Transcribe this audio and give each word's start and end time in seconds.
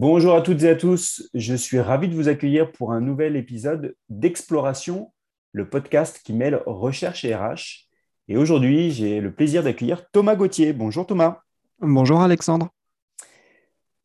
Bonjour 0.00 0.34
à 0.34 0.40
toutes 0.40 0.62
et 0.62 0.70
à 0.70 0.76
tous, 0.76 1.28
je 1.34 1.54
suis 1.54 1.78
ravi 1.78 2.08
de 2.08 2.14
vous 2.14 2.28
accueillir 2.28 2.72
pour 2.72 2.90
un 2.92 3.02
nouvel 3.02 3.36
épisode 3.36 3.94
d'Exploration, 4.08 5.12
le 5.52 5.68
podcast 5.68 6.22
qui 6.24 6.32
mêle 6.32 6.62
recherche 6.64 7.22
et 7.26 7.34
RH. 7.34 7.86
Et 8.26 8.38
aujourd'hui, 8.38 8.92
j'ai 8.92 9.20
le 9.20 9.30
plaisir 9.30 9.62
d'accueillir 9.62 10.10
Thomas 10.10 10.36
Gauthier. 10.36 10.72
Bonjour 10.72 11.06
Thomas. 11.06 11.42
Bonjour 11.80 12.22
Alexandre. 12.22 12.70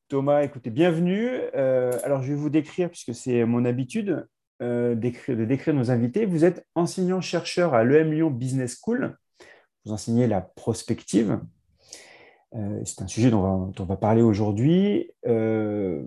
Thomas, 0.10 0.44
écoutez, 0.44 0.70
bienvenue. 0.70 1.30
Euh, 1.56 1.98
alors, 2.04 2.22
je 2.24 2.34
vais 2.34 2.38
vous 2.38 2.50
décrire, 2.50 2.90
puisque 2.90 3.16
c'est 3.16 3.46
mon 3.46 3.64
habitude 3.64 4.28
euh, 4.62 4.96
de 4.96 5.46
décrire 5.46 5.74
nos 5.74 5.92
invités. 5.92 6.26
Vous 6.26 6.44
êtes 6.44 6.68
enseignant-chercheur 6.76 7.74
à 7.74 7.86
l'EM 7.86 8.12
Lyon 8.12 8.32
Business 8.32 8.78
School. 8.84 9.16
Vous 9.86 9.94
enseignez 9.94 10.28
la 10.28 10.42
prospective. 10.42 11.40
Euh, 12.56 12.82
c'est 12.86 13.02
un 13.02 13.08
sujet 13.08 13.32
dont 13.32 13.74
on 13.78 13.84
va, 13.84 13.98
parler 13.98 14.22
aujourd'hui. 14.22 15.12
Euh, 15.26 16.04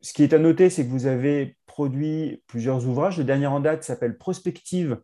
ce 0.00 0.12
qui 0.12 0.22
est 0.22 0.32
à 0.32 0.38
noter, 0.38 0.68
c'est 0.68 0.84
que 0.84 0.90
vous 0.90 1.06
avez 1.06 1.56
produit 1.66 2.42
plusieurs 2.46 2.86
ouvrages. 2.88 3.18
Le 3.18 3.24
dernier 3.24 3.46
en 3.46 3.60
date 3.60 3.84
s'appelle 3.84 4.18
Prospective, 4.18 5.00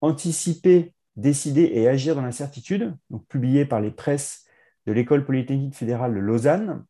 anticiper, 0.00 0.94
décider 1.16 1.70
et 1.74 1.88
agir 1.88 2.16
dans 2.16 2.22
l'incertitude, 2.22 2.96
publié 3.28 3.64
par 3.64 3.80
les 3.80 3.90
presses 3.90 4.44
de 4.86 4.92
l'École 4.92 5.24
polytechnique 5.24 5.74
fédérale 5.74 6.14
de 6.14 6.20
Lausanne. 6.20 6.84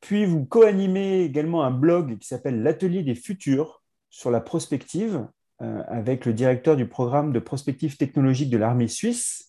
Puis 0.00 0.24
vous 0.24 0.44
co-animez 0.44 1.22
également 1.22 1.64
un 1.64 1.72
blog 1.72 2.18
qui 2.18 2.28
s'appelle 2.28 2.62
L'Atelier 2.62 3.02
des 3.02 3.16
futurs 3.16 3.82
sur 4.10 4.30
la 4.30 4.40
prospective, 4.40 5.26
euh, 5.62 5.82
avec 5.88 6.24
le 6.26 6.32
directeur 6.32 6.76
du 6.76 6.86
programme 6.86 7.32
de 7.32 7.40
prospective 7.40 7.96
technologique 7.96 8.50
de 8.50 8.58
l'armée 8.58 8.88
suisse, 8.88 9.45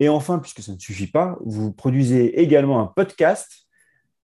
et 0.00 0.08
enfin, 0.08 0.38
puisque 0.38 0.62
ça 0.62 0.72
ne 0.72 0.78
suffit 0.78 1.10
pas, 1.10 1.36
vous 1.40 1.72
produisez 1.72 2.40
également 2.40 2.80
un 2.80 2.86
podcast 2.86 3.68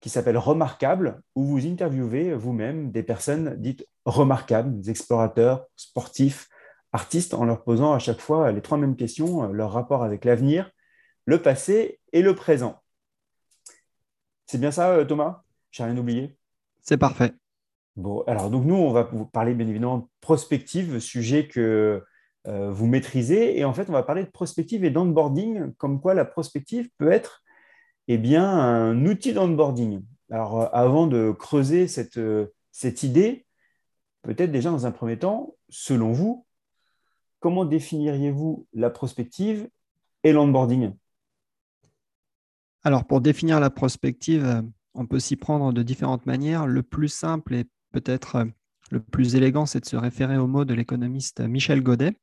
qui 0.01 0.09
s'appelle 0.09 0.39
Remarquable, 0.39 1.21
où 1.35 1.45
vous 1.45 1.67
interviewez 1.67 2.35
vous-même 2.35 2.91
des 2.93 3.03
personnes 3.03 3.57
dites 3.59 3.87
remarquables, 4.05 4.81
des 4.81 4.91
explorateurs, 4.91 5.67
sportifs, 5.77 6.49
artistes, 6.93 7.35
en 7.35 7.45
leur 7.45 7.65
posant 7.65 7.93
à 7.93 7.99
chaque 7.99 8.21
fois 8.21 8.53
les 8.53 8.63
trois 8.63 8.79
mêmes 8.79 8.97
questions, 8.97 9.45
euh, 9.45 9.53
leur 9.53 9.73
rapport 9.73 10.05
avec 10.05 10.25
l'avenir, 10.25 10.71
le 11.27 11.43
passé 11.43 12.01
et 12.13 12.23
le 12.23 12.35
présent. 12.35 12.81
C'est 14.47 14.59
bien 14.59 14.71
ça, 14.71 14.93
euh, 14.93 15.05
Thomas? 15.05 15.43
J'ai 15.71 15.85
rien 15.85 15.97
oublié? 15.99 16.37
C'est 16.81 16.97
parfait. 16.97 17.35
Bon, 17.97 18.23
alors 18.27 18.49
donc 18.49 18.65
nous, 18.65 18.77
on 18.77 18.93
va 18.93 19.03
vous 19.03 19.27
parler 19.27 19.53
bien 19.55 19.67
évidemment 19.67 19.99
de 19.99 20.07
prospective, 20.21 21.01
sujet 21.01 21.49
que 21.49 22.03
vous 22.49 22.87
maîtrisez. 22.87 23.59
Et 23.59 23.65
en 23.65 23.75
fait, 23.75 23.89
on 23.89 23.93
va 23.93 24.03
parler 24.03 24.25
de 24.25 24.31
prospective 24.31 24.85
et 24.85 24.91
d'onboarding, 24.91 25.73
comme 25.75 26.01
quoi 26.01 26.15
la 26.15 26.25
prospective 26.25 26.89
peut 26.99 27.11
être 27.11 27.43
eh 28.09 28.17
bien, 28.17 28.45
un 28.49 29.05
outil 29.05 29.35
d'onboarding. 29.35 30.03
Alors, 30.31 30.63
euh, 30.63 30.67
avant 30.73 31.07
de 31.07 31.31
creuser 31.31 31.87
cette, 31.87 32.17
euh, 32.17 32.53
cette 32.73 33.03
idée, 33.03 33.47
peut-être 34.23 34.51
déjà 34.51 34.71
dans 34.71 34.87
un 34.87 34.91
premier 34.91 35.19
temps, 35.19 35.55
selon 35.69 36.13
vous, 36.13 36.47
comment 37.39 37.67
définiriez-vous 37.67 38.67
la 38.73 38.91
prospective 38.91 39.69
et 40.25 40.33
l'onboarding? 40.33 40.95
Alors, 42.83 43.05
pour 43.05 43.21
définir 43.21 43.61
la 43.61 43.71
prospective, 43.71 44.63
on 44.95 45.07
peut 45.07 45.21
s'y 45.21 45.37
prendre 45.37 45.73
de 45.73 45.83
différentes 45.83 46.27
manières. 46.27 46.67
Le 46.67 46.83
plus 46.83 47.09
simple 47.09 47.55
et 47.55 47.65
peut-être 47.93 48.47
le 48.91 49.01
plus 49.01 49.35
élégant, 49.35 49.67
c'est 49.67 49.81
de 49.81 49.87
se 49.87 49.97
référer 49.97 50.39
au 50.39 50.47
mot 50.47 50.65
de 50.65 50.75
l'économiste 50.75 51.41
Michel 51.41 51.83
Godet, 51.83 52.15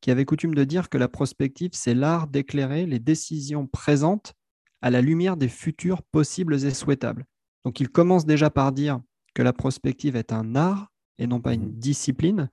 qui 0.00 0.10
avait 0.10 0.24
coutume 0.24 0.54
de 0.54 0.64
dire 0.64 0.88
que 0.88 0.98
la 0.98 1.08
prospective, 1.08 1.70
c'est 1.74 1.94
l'art 1.94 2.26
d'éclairer 2.26 2.86
les 2.86 2.98
décisions 2.98 3.66
présentes 3.66 4.34
à 4.82 4.90
la 4.90 5.00
lumière 5.00 5.36
des 5.36 5.48
futurs 5.48 6.02
possibles 6.02 6.64
et 6.64 6.70
souhaitables. 6.70 7.26
Donc 7.64 7.80
il 7.80 7.90
commence 7.90 8.24
déjà 8.24 8.50
par 8.50 8.72
dire 8.72 9.00
que 9.34 9.42
la 9.42 9.52
prospective 9.52 10.16
est 10.16 10.32
un 10.32 10.56
art 10.56 10.90
et 11.18 11.26
non 11.26 11.40
pas 11.40 11.54
une 11.54 11.68
mmh. 11.68 11.78
discipline. 11.78 12.50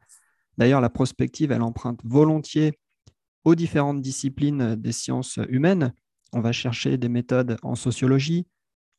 D'ailleurs, 0.58 0.82
la 0.82 0.90
prospective, 0.90 1.52
elle 1.52 1.62
emprunte 1.62 2.02
volontiers 2.04 2.78
aux 3.46 3.56
différentes 3.56 4.02
disciplines 4.02 4.76
des 4.76 4.92
sciences 4.92 5.40
humaines. 5.48 5.94
On 6.34 6.42
va 6.42 6.52
chercher 6.52 6.98
des 6.98 7.08
méthodes 7.08 7.58
en 7.64 7.76
sociologie, 7.76 8.46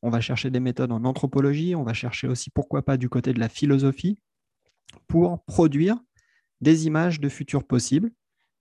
on 0.01 0.09
va 0.09 0.21
chercher 0.21 0.49
des 0.49 0.59
méthodes 0.59 0.91
en 0.91 1.03
anthropologie, 1.03 1.75
on 1.75 1.83
va 1.83 1.93
chercher 1.93 2.27
aussi, 2.27 2.49
pourquoi 2.49 2.81
pas, 2.81 2.97
du 2.97 3.09
côté 3.09 3.33
de 3.33 3.39
la 3.39 3.49
philosophie, 3.49 4.17
pour 5.07 5.43
produire 5.43 5.99
des 6.61 6.87
images 6.87 7.19
de 7.19 7.29
futurs 7.29 7.63
possibles 7.63 8.11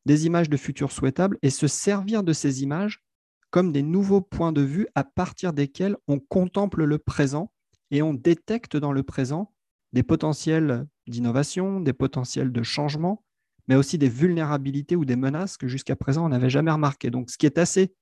des 0.07 0.27
images 0.27 0.49
de 0.49 0.57
futurs 0.57 0.93
souhaitables 0.93 1.39
et 1.43 1.51
se 1.51 1.67
servir 1.67 2.23
de 2.23 2.33
ces 2.33 2.63
images 2.63 3.03
comme 3.51 3.73
des 3.73 3.83
nouveaux 3.83 4.21
points 4.21 4.53
de 4.53 4.61
vue 4.61 4.87
à 4.95 5.05
partir 5.05 5.53
desquels 5.53 5.97
on 6.07 6.19
contemple 6.19 6.85
le 6.85 6.99
présent 6.99 7.53
et 7.91 8.03
on 8.03 8.15
détecte 8.15 8.77
dans 8.77 8.93
le 8.93 9.03
présent 9.03 9.55
des 9.93 10.03
potentiels 10.03 10.87
d'innovation, 11.07 11.81
des 11.81 11.95
potentiels 11.95 12.53
de 12.53 12.63
changement, 12.63 13.25
mais 13.67 13.77
aussi 13.77 13.97
des 13.97 14.09
vulnérabilités 14.09 14.97
ou 14.97 15.05
des 15.05 15.17
menaces 15.17 15.57
que 15.57 15.69
jusqu'à 15.69 15.97
présent 15.97 16.27
on 16.27 16.29
n'avait 16.29 16.51
jamais 16.51 16.71
remarquées. 16.71 17.11
Donc 17.11 17.31
ce 17.31 17.39
qui 17.39 17.47
est 17.47 17.59
assez 17.59 17.95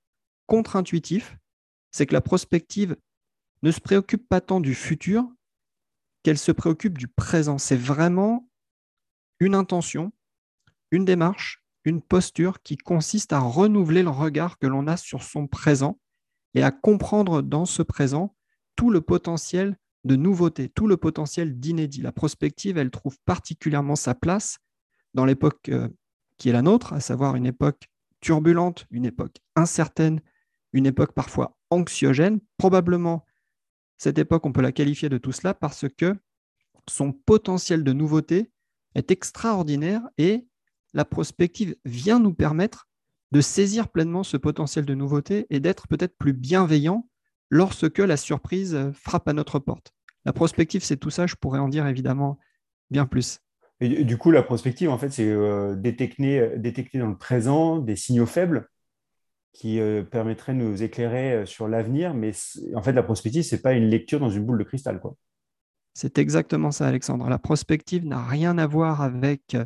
contre-intuitif, 0.46 1.36
c'est 1.92 2.06
que 2.06 2.14
la 2.14 2.20
prospective 2.20 2.96
ne 3.62 3.70
se 3.70 3.80
préoccupe 3.80 4.28
pas 4.28 4.40
tant 4.40 4.60
du 4.60 4.74
futur 4.74 5.28
qu'elle 6.22 6.38
se 6.38 6.52
préoccupe 6.52 6.98
du 6.98 7.08
présent. 7.08 7.58
C'est 7.58 7.76
vraiment 7.76 8.48
une 9.38 9.54
intention, 9.54 10.12
une 10.90 11.04
démarche 11.04 11.62
une 11.86 12.02
posture 12.02 12.62
qui 12.62 12.76
consiste 12.76 13.32
à 13.32 13.38
renouveler 13.38 14.02
le 14.02 14.10
regard 14.10 14.58
que 14.58 14.66
l'on 14.66 14.88
a 14.88 14.96
sur 14.96 15.22
son 15.22 15.46
présent 15.46 15.98
et 16.54 16.62
à 16.62 16.72
comprendre 16.72 17.42
dans 17.42 17.64
ce 17.64 17.82
présent 17.82 18.34
tout 18.74 18.90
le 18.90 19.00
potentiel 19.00 19.78
de 20.04 20.16
nouveauté, 20.16 20.68
tout 20.68 20.88
le 20.88 20.96
potentiel 20.96 21.58
d'inédit. 21.58 22.02
La 22.02 22.12
prospective, 22.12 22.76
elle 22.76 22.90
trouve 22.90 23.16
particulièrement 23.24 23.94
sa 23.94 24.14
place 24.14 24.58
dans 25.14 25.24
l'époque 25.24 25.68
euh, 25.68 25.88
qui 26.38 26.48
est 26.48 26.52
la 26.52 26.62
nôtre, 26.62 26.92
à 26.92 27.00
savoir 27.00 27.36
une 27.36 27.46
époque 27.46 27.88
turbulente, 28.20 28.86
une 28.90 29.04
époque 29.04 29.36
incertaine, 29.54 30.20
une 30.72 30.86
époque 30.86 31.12
parfois 31.12 31.56
anxiogène. 31.70 32.40
Probablement, 32.58 33.24
cette 33.96 34.18
époque, 34.18 34.44
on 34.44 34.52
peut 34.52 34.60
la 34.60 34.72
qualifier 34.72 35.08
de 35.08 35.18
tout 35.18 35.32
cela 35.32 35.54
parce 35.54 35.86
que 35.96 36.16
son 36.88 37.12
potentiel 37.12 37.84
de 37.84 37.92
nouveauté 37.92 38.50
est 38.96 39.12
extraordinaire 39.12 40.02
et 40.18 40.46
la 40.96 41.04
prospective 41.04 41.76
vient 41.84 42.18
nous 42.18 42.32
permettre 42.32 42.88
de 43.30 43.42
saisir 43.42 43.88
pleinement 43.88 44.22
ce 44.22 44.38
potentiel 44.38 44.86
de 44.86 44.94
nouveauté 44.94 45.46
et 45.50 45.60
d'être 45.60 45.88
peut-être 45.88 46.16
plus 46.16 46.32
bienveillant 46.32 47.06
lorsque 47.50 47.98
la 47.98 48.16
surprise 48.16 48.90
frappe 48.94 49.28
à 49.28 49.34
notre 49.34 49.58
porte. 49.58 49.92
La 50.24 50.32
prospective, 50.32 50.82
c'est 50.82 50.96
tout 50.96 51.10
ça, 51.10 51.26
je 51.26 51.34
pourrais 51.36 51.58
en 51.58 51.68
dire 51.68 51.86
évidemment 51.86 52.38
bien 52.90 53.04
plus. 53.04 53.40
Et 53.80 54.04
du 54.04 54.16
coup, 54.16 54.30
la 54.30 54.42
prospective, 54.42 54.88
en 54.88 54.96
fait, 54.96 55.10
c'est 55.10 55.28
euh, 55.28 55.76
détecter, 55.76 56.56
détecter 56.56 56.98
dans 56.98 57.08
le 57.08 57.18
présent 57.18 57.78
des 57.78 57.94
signaux 57.94 58.24
faibles 58.24 58.66
qui 59.52 59.80
euh, 59.80 60.02
permettraient 60.02 60.54
de 60.54 60.58
nous 60.58 60.82
éclairer 60.82 61.32
euh, 61.34 61.46
sur 61.46 61.68
l'avenir. 61.68 62.14
Mais 62.14 62.32
en 62.74 62.82
fait, 62.82 62.92
la 62.92 63.02
prospective, 63.02 63.42
ce 63.42 63.54
n'est 63.54 63.60
pas 63.60 63.74
une 63.74 63.90
lecture 63.90 64.18
dans 64.18 64.30
une 64.30 64.46
boule 64.46 64.58
de 64.58 64.64
cristal. 64.64 64.98
Quoi. 64.98 65.14
C'est 65.92 66.16
exactement 66.16 66.70
ça, 66.70 66.86
Alexandre. 66.86 67.28
La 67.28 67.38
prospective 67.38 68.06
n'a 68.06 68.24
rien 68.24 68.56
à 68.56 68.66
voir 68.66 69.02
avec 69.02 69.56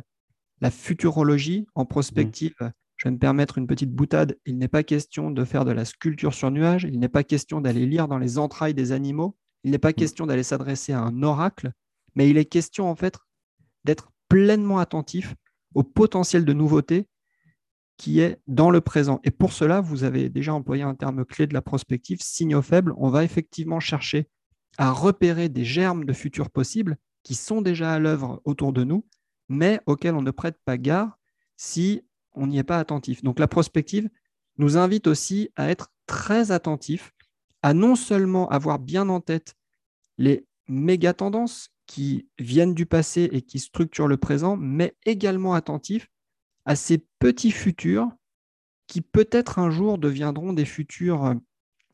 la 0.61 0.71
futurologie 0.71 1.67
en 1.75 1.85
prospective. 1.85 2.55
Mmh. 2.59 2.71
Je 2.97 3.07
vais 3.07 3.13
me 3.13 3.19
permettre 3.19 3.57
une 3.57 3.67
petite 3.67 3.91
boutade. 3.91 4.37
Il 4.45 4.57
n'est 4.59 4.67
pas 4.67 4.83
question 4.83 5.31
de 5.31 5.43
faire 5.43 5.65
de 5.65 5.71
la 5.71 5.85
sculpture 5.85 6.33
sur 6.33 6.51
nuage. 6.51 6.87
Il 6.89 6.99
n'est 6.99 7.09
pas 7.09 7.23
question 7.23 7.59
d'aller 7.59 7.87
lire 7.87 8.07
dans 8.07 8.19
les 8.19 8.37
entrailles 8.37 8.75
des 8.75 8.91
animaux. 8.91 9.35
Il 9.63 9.71
n'est 9.71 9.79
pas 9.79 9.89
mmh. 9.89 9.93
question 9.93 10.27
d'aller 10.27 10.43
s'adresser 10.43 10.93
à 10.93 11.01
un 11.01 11.23
oracle. 11.23 11.71
Mais 12.15 12.29
il 12.29 12.37
est 12.37 12.45
question, 12.45 12.89
en 12.89 12.95
fait, 12.95 13.17
d'être 13.83 14.11
pleinement 14.29 14.77
attentif 14.77 15.35
au 15.73 15.83
potentiel 15.83 16.45
de 16.45 16.53
nouveauté 16.53 17.07
qui 17.97 18.19
est 18.19 18.39
dans 18.47 18.71
le 18.71 18.81
présent. 18.81 19.19
Et 19.23 19.31
pour 19.31 19.53
cela, 19.53 19.81
vous 19.81 20.03
avez 20.03 20.29
déjà 20.29 20.53
employé 20.53 20.83
un 20.83 20.95
terme 20.95 21.23
clé 21.25 21.47
de 21.47 21.53
la 21.53 21.61
prospective, 21.61 22.19
signaux 22.21 22.61
faibles. 22.61 22.93
On 22.97 23.09
va 23.09 23.23
effectivement 23.23 23.79
chercher 23.79 24.27
à 24.77 24.91
repérer 24.91 25.49
des 25.49 25.63
germes 25.63 26.05
de 26.05 26.13
futurs 26.13 26.49
possibles 26.49 26.97
qui 27.23 27.35
sont 27.35 27.61
déjà 27.61 27.93
à 27.93 27.99
l'œuvre 27.99 28.41
autour 28.43 28.73
de 28.73 28.83
nous 28.83 29.05
mais 29.51 29.81
auquel 29.85 30.15
on 30.15 30.21
ne 30.21 30.31
prête 30.31 30.57
pas 30.63 30.77
garde 30.77 31.11
si 31.57 32.03
on 32.31 32.47
n'y 32.47 32.57
est 32.57 32.63
pas 32.63 32.79
attentif. 32.79 33.21
Donc 33.21 33.37
la 33.37 33.49
prospective 33.49 34.09
nous 34.57 34.77
invite 34.77 35.07
aussi 35.07 35.49
à 35.57 35.69
être 35.69 35.91
très 36.05 36.51
attentif, 36.51 37.11
à 37.61 37.73
non 37.73 37.95
seulement 37.95 38.47
avoir 38.49 38.79
bien 38.79 39.09
en 39.09 39.19
tête 39.19 39.55
les 40.17 40.47
méga 40.67 41.13
tendances 41.13 41.69
qui 41.85 42.29
viennent 42.39 42.73
du 42.73 42.85
passé 42.85 43.29
et 43.33 43.41
qui 43.41 43.59
structurent 43.59 44.07
le 44.07 44.15
présent, 44.15 44.55
mais 44.55 44.95
également 45.05 45.53
attentif 45.53 46.09
à 46.63 46.77
ces 46.77 46.99
petits 47.19 47.51
futurs 47.51 48.09
qui 48.87 49.01
peut-être 49.01 49.59
un 49.59 49.69
jour 49.69 49.97
deviendront 49.97 50.53
des 50.53 50.65
futurs 50.65 51.35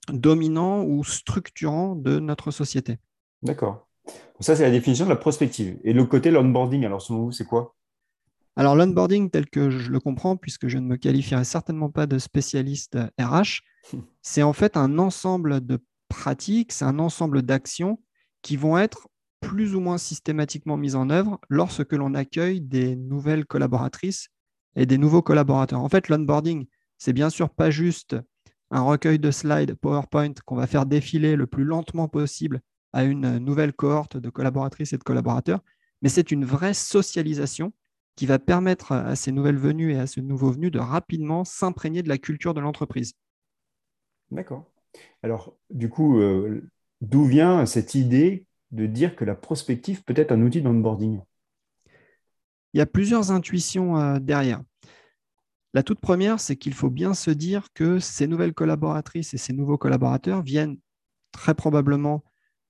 dominants 0.09 0.83
ou 0.83 1.03
structurants 1.03 1.95
de 1.95 2.19
notre 2.19 2.51
société. 2.51 2.99
D'accord 3.41 3.86
ça, 4.39 4.55
c'est 4.55 4.63
la 4.63 4.71
définition 4.71 5.05
de 5.05 5.09
la 5.09 5.15
prospective. 5.15 5.79
Et 5.83 5.93
le 5.93 6.05
côté 6.05 6.31
l'onboarding, 6.31 6.85
alors 6.85 7.01
selon 7.01 7.23
vous, 7.23 7.31
c'est 7.31 7.45
quoi? 7.45 7.75
Alors 8.55 8.75
l'onboarding, 8.75 9.29
tel 9.29 9.49
que 9.49 9.69
je 9.69 9.91
le 9.91 9.99
comprends, 9.99 10.37
puisque 10.37 10.67
je 10.67 10.77
ne 10.77 10.85
me 10.85 10.97
qualifierai 10.97 11.43
certainement 11.43 11.89
pas 11.89 12.07
de 12.07 12.17
spécialiste 12.17 12.97
RH, 13.19 13.61
c'est 14.21 14.43
en 14.43 14.53
fait 14.53 14.77
un 14.77 14.97
ensemble 14.99 15.65
de 15.65 15.79
pratiques, 16.09 16.71
c'est 16.71 16.85
un 16.85 16.99
ensemble 16.99 17.41
d'actions 17.41 18.01
qui 18.41 18.57
vont 18.57 18.77
être 18.77 19.07
plus 19.41 19.75
ou 19.75 19.79
moins 19.79 19.97
systématiquement 19.97 20.77
mises 20.77 20.95
en 20.95 21.09
œuvre 21.09 21.39
lorsque 21.49 21.93
l'on 21.93 22.13
accueille 22.15 22.61
des 22.61 22.95
nouvelles 22.95 23.45
collaboratrices 23.45 24.29
et 24.75 24.85
des 24.85 24.97
nouveaux 24.97 25.21
collaborateurs. 25.21 25.81
En 25.81 25.89
fait, 25.89 26.09
l'onboarding, 26.09 26.65
c'est 26.97 27.13
bien 27.13 27.29
sûr 27.29 27.49
pas 27.49 27.69
juste 27.69 28.15
un 28.71 28.81
recueil 28.81 29.19
de 29.19 29.31
slides 29.31 29.75
PowerPoint 29.75 30.33
qu'on 30.45 30.55
va 30.55 30.67
faire 30.67 30.85
défiler 30.85 31.35
le 31.35 31.47
plus 31.47 31.63
lentement 31.63 32.07
possible 32.07 32.61
à 32.97 33.03
une 33.03 33.37
nouvelle 33.37 33.73
cohorte 33.73 34.17
de 34.17 34.31
collaboratrices 34.31 34.91
et 34.91 34.97
de 34.97 35.03
collaborateurs, 35.03 35.63
mais 36.01 36.09
c'est 36.09 36.31
une 36.31 36.45
vraie 36.45 36.73
socialisation 36.73 37.71
qui 38.15 38.25
va 38.25 38.39
permettre 38.39 38.91
à 38.91 39.15
ces 39.15 39.31
nouvelles 39.31 39.59
venues 39.59 39.93
et 39.93 39.99
à 39.99 40.07
ce 40.07 40.19
nouveau 40.19 40.49
venu 40.49 40.71
de 40.71 40.79
rapidement 40.79 41.45
s'imprégner 41.45 42.01
de 42.01 42.09
la 42.09 42.17
culture 42.17 42.55
de 42.55 42.59
l'entreprise. 42.59 43.13
D'accord. 44.31 44.65
Alors, 45.21 45.55
du 45.69 45.89
coup, 45.89 46.19
euh, 46.19 46.67
d'où 47.01 47.23
vient 47.23 47.67
cette 47.67 47.93
idée 47.93 48.47
de 48.71 48.87
dire 48.87 49.15
que 49.15 49.25
la 49.25 49.35
prospective 49.35 50.03
peut 50.03 50.15
être 50.17 50.31
un 50.31 50.41
outil 50.41 50.63
d'onboarding? 50.63 51.21
Il 52.73 52.79
y 52.79 52.81
a 52.81 52.87
plusieurs 52.87 53.29
intuitions 53.29 53.95
euh, 53.99 54.17
derrière. 54.17 54.63
La 55.75 55.83
toute 55.83 55.99
première, 55.99 56.39
c'est 56.39 56.55
qu'il 56.55 56.73
faut 56.73 56.89
bien 56.89 57.13
se 57.13 57.29
dire 57.29 57.67
que 57.75 57.99
ces 57.99 58.25
nouvelles 58.25 58.55
collaboratrices 58.55 59.35
et 59.35 59.37
ces 59.37 59.53
nouveaux 59.53 59.77
collaborateurs 59.77 60.41
viennent 60.41 60.79
très 61.31 61.53
probablement 61.53 62.23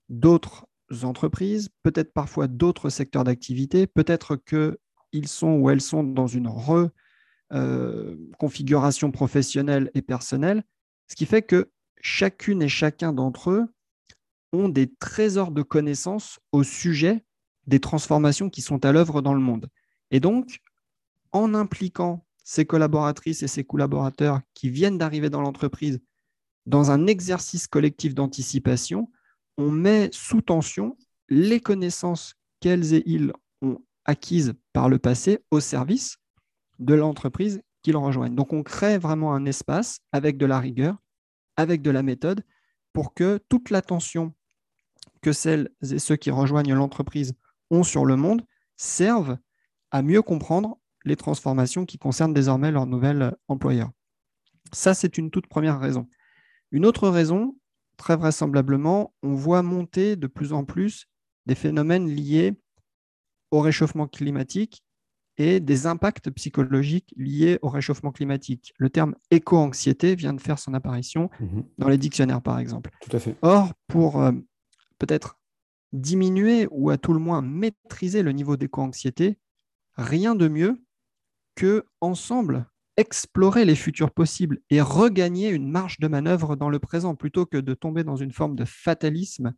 d'autres 0.09 0.67
entreprises, 1.03 1.69
peut-être 1.83 2.13
parfois 2.13 2.47
d'autres 2.47 2.89
secteurs 2.89 3.23
d'activité, 3.23 3.87
peut-être 3.87 4.35
qu'ils 4.35 5.27
sont 5.27 5.53
ou 5.53 5.69
elles 5.69 5.81
sont 5.81 6.03
dans 6.03 6.27
une 6.27 6.47
reconfiguration 7.49 9.11
professionnelle 9.11 9.91
et 9.93 10.01
personnelle, 10.01 10.63
ce 11.07 11.15
qui 11.15 11.25
fait 11.25 11.41
que 11.41 11.71
chacune 12.01 12.61
et 12.61 12.69
chacun 12.69 13.11
d'entre 13.13 13.51
eux 13.51 13.65
ont 14.53 14.69
des 14.69 14.93
trésors 14.93 15.51
de 15.51 15.61
connaissances 15.61 16.39
au 16.51 16.63
sujet 16.63 17.25
des 17.65 17.79
transformations 17.81 18.49
qui 18.49 18.61
sont 18.61 18.85
à 18.85 18.93
l'œuvre 18.93 19.21
dans 19.21 19.33
le 19.33 19.41
monde. 19.41 19.69
Et 20.11 20.21
donc, 20.21 20.59
en 21.33 21.53
impliquant 21.53 22.25
ces 22.45 22.65
collaboratrices 22.65 23.43
et 23.43 23.47
ces 23.47 23.65
collaborateurs 23.65 24.39
qui 24.53 24.69
viennent 24.69 24.97
d'arriver 24.97 25.29
dans 25.29 25.41
l'entreprise 25.41 25.99
dans 26.65 26.91
un 26.91 27.07
exercice 27.07 27.67
collectif 27.67 28.15
d'anticipation, 28.15 29.11
on 29.57 29.71
met 29.71 30.09
sous 30.13 30.41
tension 30.41 30.97
les 31.29 31.59
connaissances 31.59 32.35
qu'elles 32.59 32.93
et 32.93 33.03
ils 33.05 33.31
ont 33.61 33.79
acquises 34.05 34.53
par 34.73 34.89
le 34.89 34.99
passé 34.99 35.39
au 35.51 35.59
service 35.59 36.17
de 36.79 36.93
l'entreprise 36.93 37.61
qu'ils 37.81 37.97
rejoignent. 37.97 38.35
Donc 38.35 38.53
on 38.53 38.63
crée 38.63 38.97
vraiment 38.97 39.33
un 39.33 39.45
espace 39.45 39.99
avec 40.11 40.37
de 40.37 40.45
la 40.45 40.59
rigueur, 40.59 40.97
avec 41.55 41.81
de 41.81 41.91
la 41.91 42.03
méthode, 42.03 42.43
pour 42.93 43.13
que 43.13 43.39
toute 43.49 43.69
l'attention 43.69 44.33
que 45.21 45.31
celles 45.31 45.69
et 45.91 45.99
ceux 45.99 46.15
qui 46.15 46.31
rejoignent 46.31 46.73
l'entreprise 46.73 47.33
ont 47.69 47.83
sur 47.83 48.05
le 48.05 48.15
monde 48.15 48.45
serve 48.75 49.37
à 49.91 50.01
mieux 50.01 50.21
comprendre 50.21 50.79
les 51.05 51.15
transformations 51.15 51.85
qui 51.85 51.97
concernent 51.97 52.33
désormais 52.33 52.71
leur 52.71 52.85
nouvel 52.85 53.35
employeur. 53.47 53.91
Ça, 54.73 54.93
c'est 54.93 55.17
une 55.17 55.31
toute 55.31 55.47
première 55.47 55.79
raison. 55.79 56.07
Une 56.71 56.85
autre 56.85 57.07
raison, 57.09 57.55
très 57.97 58.15
vraisemblablement, 58.15 59.13
on 59.23 59.33
voit 59.33 59.63
monter 59.63 60.15
de 60.15 60.27
plus 60.27 60.53
en 60.53 60.63
plus 60.63 61.07
des 61.45 61.55
phénomènes 61.55 62.07
liés 62.07 62.53
au 63.51 63.59
réchauffement 63.59 64.07
climatique 64.07 64.83
et 65.37 65.59
des 65.59 65.85
impacts 65.85 66.29
psychologiques 66.31 67.13
liés 67.15 67.59
au 67.61 67.69
réchauffement 67.69 68.11
climatique. 68.11 68.73
Le 68.77 68.89
terme 68.89 69.15
éco-anxiété 69.29 70.15
vient 70.15 70.33
de 70.33 70.41
faire 70.41 70.59
son 70.59 70.73
apparition 70.73 71.29
mhm. 71.39 71.63
dans 71.77 71.89
les 71.89 71.97
dictionnaires, 71.97 72.41
par 72.41 72.59
exemple. 72.59 72.91
Tout 73.01 73.15
à 73.15 73.19
fait. 73.19 73.35
Or, 73.41 73.73
pour 73.87 74.21
euh, 74.21 74.31
peut-être 74.97 75.39
diminuer 75.93 76.67
ou 76.71 76.89
à 76.89 76.97
tout 76.97 77.13
le 77.13 77.19
moins 77.19 77.41
maîtriser 77.41 78.23
le 78.23 78.31
niveau 78.31 78.57
d'éco-anxiété, 78.57 79.37
rien 79.95 80.35
de 80.35 80.47
mieux 80.47 80.83
que 81.55 81.85
ensemble 82.01 82.65
explorer 82.97 83.63
les 83.63 83.75
futurs 83.75 84.11
possibles 84.11 84.59
et 84.69 84.81
regagner 84.81 85.49
une 85.49 85.69
marge 85.69 85.99
de 85.99 86.07
manœuvre 86.07 86.55
dans 86.55 86.69
le 86.69 86.79
présent 86.79 87.15
plutôt 87.15 87.45
que 87.45 87.57
de 87.57 87.73
tomber 87.75 88.03
dans 88.03 88.15
une 88.15 88.31
forme 88.31 88.55
de 88.55 88.65
fatalisme. 88.65 89.53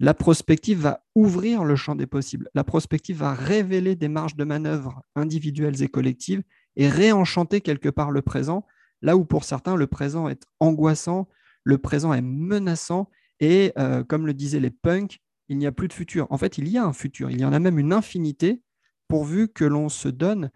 La 0.00 0.12
prospective 0.12 0.80
va 0.80 1.06
ouvrir 1.14 1.64
le 1.64 1.76
champ 1.76 1.94
des 1.94 2.06
possibles. 2.06 2.50
La 2.54 2.64
prospective 2.64 3.18
va 3.18 3.32
révéler 3.32 3.96
des 3.96 4.08
marges 4.08 4.36
de 4.36 4.44
manœuvre 4.44 5.00
individuelles 5.14 5.82
et 5.82 5.88
collectives 5.88 6.42
et 6.74 6.88
réenchanter 6.88 7.62
quelque 7.62 7.88
part 7.88 8.10
le 8.10 8.20
présent, 8.20 8.66
là 9.00 9.16
où 9.16 9.24
pour 9.24 9.44
certains 9.44 9.76
le 9.76 9.86
présent 9.86 10.28
est 10.28 10.42
angoissant, 10.60 11.28
le 11.64 11.78
présent 11.78 12.12
est 12.12 12.22
menaçant 12.22 13.08
et 13.40 13.72
euh, 13.78 14.04
comme 14.04 14.26
le 14.26 14.34
disaient 14.34 14.60
les 14.60 14.70
punks, 14.70 15.20
il 15.48 15.56
n'y 15.56 15.66
a 15.66 15.72
plus 15.72 15.88
de 15.88 15.92
futur. 15.92 16.26
En 16.30 16.36
fait, 16.36 16.58
il 16.58 16.68
y 16.68 16.76
a 16.76 16.84
un 16.84 16.92
futur, 16.92 17.30
il 17.30 17.40
y 17.40 17.44
en 17.44 17.52
a 17.52 17.60
même 17.60 17.78
une 17.78 17.92
infinité 17.92 18.62
pourvu 19.08 19.48
que 19.48 19.64
l'on 19.64 19.88
se 19.88 20.08
donne 20.08 20.50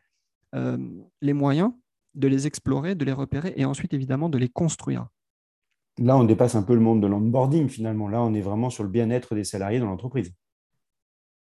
euh, 0.55 0.77
les 1.23 1.33
moyens 1.33 1.73
de 2.15 2.29
les 2.29 2.47
explorer, 2.47 2.95
de 2.95 3.05
les 3.05 3.13
repérer 3.13 3.53
et 3.57 3.65
ensuite 3.65 3.95
évidemment 3.95 4.29
de 4.29 4.39
les 4.39 4.49
construire. 4.49 5.09
Là, 5.99 6.17
on 6.17 6.25
dépasse 6.25 6.55
un 6.55 6.63
peu 6.63 6.75
le 6.75 6.81
monde 6.81 7.03
de 7.03 7.07
l'onboarding 7.07 7.69
finalement. 7.69 8.09
Là, 8.09 8.23
on 8.23 8.35
est 8.35 8.41
vraiment 8.41 8.71
sur 8.71 8.85
le 8.85 8.89
bien-être 8.89 9.35
des 9.35 9.45
salariés 9.45 9.81
dans 9.81 9.87
l'entreprise. 9.87 10.33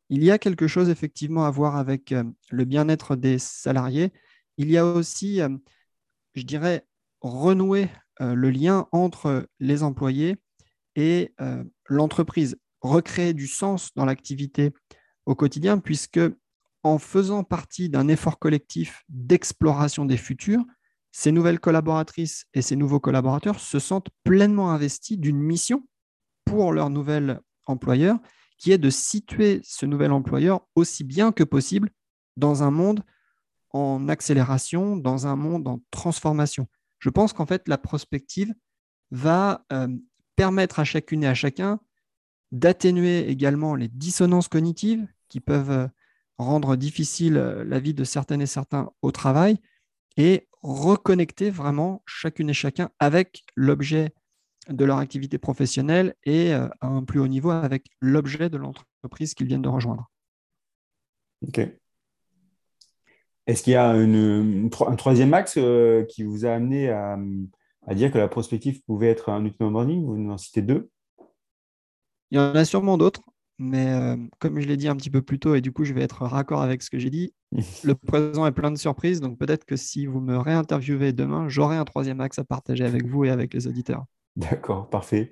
Il 0.10 0.24
y 0.24 0.32
a 0.32 0.38
quelque 0.38 0.68
chose 0.68 0.90
effectivement 0.90 1.46
à 1.46 1.52
voir 1.52 1.76
avec 1.76 2.12
euh, 2.12 2.24
le 2.52 2.66
bien-être 2.66 3.16
des 3.16 3.40
salariés. 3.40 4.14
Il 4.58 4.70
y 4.70 4.78
a 4.78 4.86
aussi, 4.86 5.42
euh, 5.42 5.50
je 6.36 6.44
dirais, 6.44 6.86
renouer 7.22 7.90
euh, 8.22 8.36
le 8.36 8.52
lien 8.52 8.88
entre 8.92 9.50
les 9.60 9.84
employés 9.84 10.38
et 10.96 11.34
l'entreprise, 11.90 12.56
recréer 12.80 13.34
du 13.34 13.48
sens 13.48 13.94
dans 13.96 14.06
l'activité 14.06 14.72
au 15.26 15.36
quotidien, 15.36 15.78
puisque 15.78 16.22
en 16.86 17.00
faisant 17.00 17.44
partie 17.44 17.90
d'un 17.90 18.08
effort 18.08 18.38
collectif 18.38 19.04
d'exploration 19.10 20.06
des 20.06 20.18
futurs, 20.18 20.64
ces 21.12 21.32
nouvelles 21.32 21.60
collaboratrices 21.60 22.46
et 22.54 22.62
ces 22.62 22.76
nouveaux 22.76 23.00
collaborateurs 23.00 23.60
se 23.60 23.80
sentent 23.80 24.12
pleinement 24.24 24.70
investis 24.70 25.18
d'une 25.18 25.40
mission 25.40 25.88
pour 26.46 26.74
leur 26.74 26.92
nouvel 26.92 27.42
employeur, 27.66 28.20
qui 28.60 28.72
est 28.72 28.78
de 28.78 28.92
situer 28.92 29.62
ce 29.64 29.88
nouvel 29.88 30.12
employeur 30.12 30.68
aussi 30.76 31.04
bien 31.04 31.32
que 31.32 31.44
possible 31.44 31.90
dans 32.38 32.62
un 32.62 32.70
monde 32.70 33.02
en 33.72 34.08
accélération, 34.08 34.96
dans 34.96 35.26
un 35.26 35.36
monde 35.36 35.68
en 35.68 35.82
transformation. 35.90 36.68
Je 37.00 37.10
pense 37.10 37.34
qu'en 37.34 37.48
fait, 37.48 37.68
la 37.68 37.80
prospective 37.80 38.54
va 39.10 39.66
euh, 39.74 39.88
permettre 40.36 40.80
à 40.80 40.84
chacune 40.84 41.24
et 41.24 41.28
à 41.28 41.34
chacun 41.34 41.80
d'atténuer 42.52 43.28
également 43.28 43.74
les 43.74 43.88
dissonances 43.88 44.50
cognitives 44.50 45.08
qui 45.30 45.40
peuvent 45.40 45.90
rendre 46.38 46.76
difficile 46.76 47.38
euh, 47.38 47.64
la 47.64 47.80
vie 47.80 47.94
de 47.94 48.04
certaines 48.04 48.42
et 48.42 48.48
certains 48.48 48.92
au 49.02 49.12
travail 49.12 49.58
et 50.18 50.48
reconnecter 50.62 51.50
vraiment 51.50 52.02
chacune 52.06 52.50
et 52.50 52.54
chacun 52.54 52.90
avec 53.00 53.44
l'objet 53.56 54.14
de 54.70 54.84
leur 54.84 54.98
activité 54.98 55.38
professionnelle 55.38 56.16
et 56.24 56.54
euh, 56.54 56.68
à 56.82 56.88
un 56.88 57.04
plus 57.04 57.20
haut 57.20 57.28
niveau 57.28 57.52
avec 57.52 57.88
l'objet 58.02 58.50
de 58.50 58.58
l'entreprise 58.58 59.34
qu'ils 59.34 59.48
viennent 59.48 59.62
de 59.62 59.70
rejoindre. 59.70 60.10
OK. 61.48 61.62
Est-ce 63.48 63.62
qu'il 63.62 63.74
y 63.74 63.76
a 63.76 63.92
un 63.92 64.96
troisième 64.96 65.34
axe 65.36 65.56
euh, 65.58 66.04
qui 66.06 66.24
vous 66.24 66.48
a 66.48 66.54
amené 66.54 66.90
à, 66.90 67.16
dire 67.94 68.12
que 68.12 68.18
la 68.18 68.28
prospective 68.28 68.82
pouvait 68.84 69.10
être 69.10 69.30
un 69.30 69.46
outil 69.46 69.58
de 69.60 69.66
onboarding? 69.66 70.04
Vous 70.04 70.32
en 70.32 70.38
citez 70.38 70.64
deux 70.64 70.90
Il 72.32 72.38
y 72.38 72.40
en 72.40 72.56
a 72.56 72.66
sûrement 72.66 72.98
d'autres. 72.98 73.22
Mais 73.58 73.88
euh, 73.94 74.18
comme 74.40 74.60
je 74.60 74.68
l'ai 74.68 74.76
dit 74.76 74.88
un 74.88 74.96
petit 74.96 75.10
peu 75.10 75.22
plus 75.22 75.40
tôt, 75.40 75.56
et 75.56 75.62
du 75.62 75.72
coup, 75.72 75.86
je 75.86 75.94
vais 75.94 76.02
être 76.02 76.24
raccord 76.26 76.62
avec 76.62 76.82
ce 76.82 76.90
que 76.90 77.00
j'ai 77.00 77.10
dit, 77.10 77.34
le 77.84 77.96
présent 77.96 78.46
est 78.46 78.52
plein 78.52 78.72
de 78.72 78.78
surprises. 78.78 79.22
Donc 79.22 79.38
peut-être 79.38 79.66
que 79.66 79.78
si 79.78 80.06
vous 80.06 80.20
me 80.20 80.38
réinterviewez 80.38 81.14
demain, 81.14 81.48
j'aurai 81.48 81.78
un 81.78 81.86
troisième 81.86 82.20
axe 82.20 82.40
à 82.40 82.44
partager 82.44 82.84
avec 82.84 83.06
vous 83.06 83.24
et 83.26 83.30
avec 83.30 83.54
les 83.54 83.68
auditeurs. 83.68 84.06
D'accord, 84.36 84.90
parfait. 84.90 85.32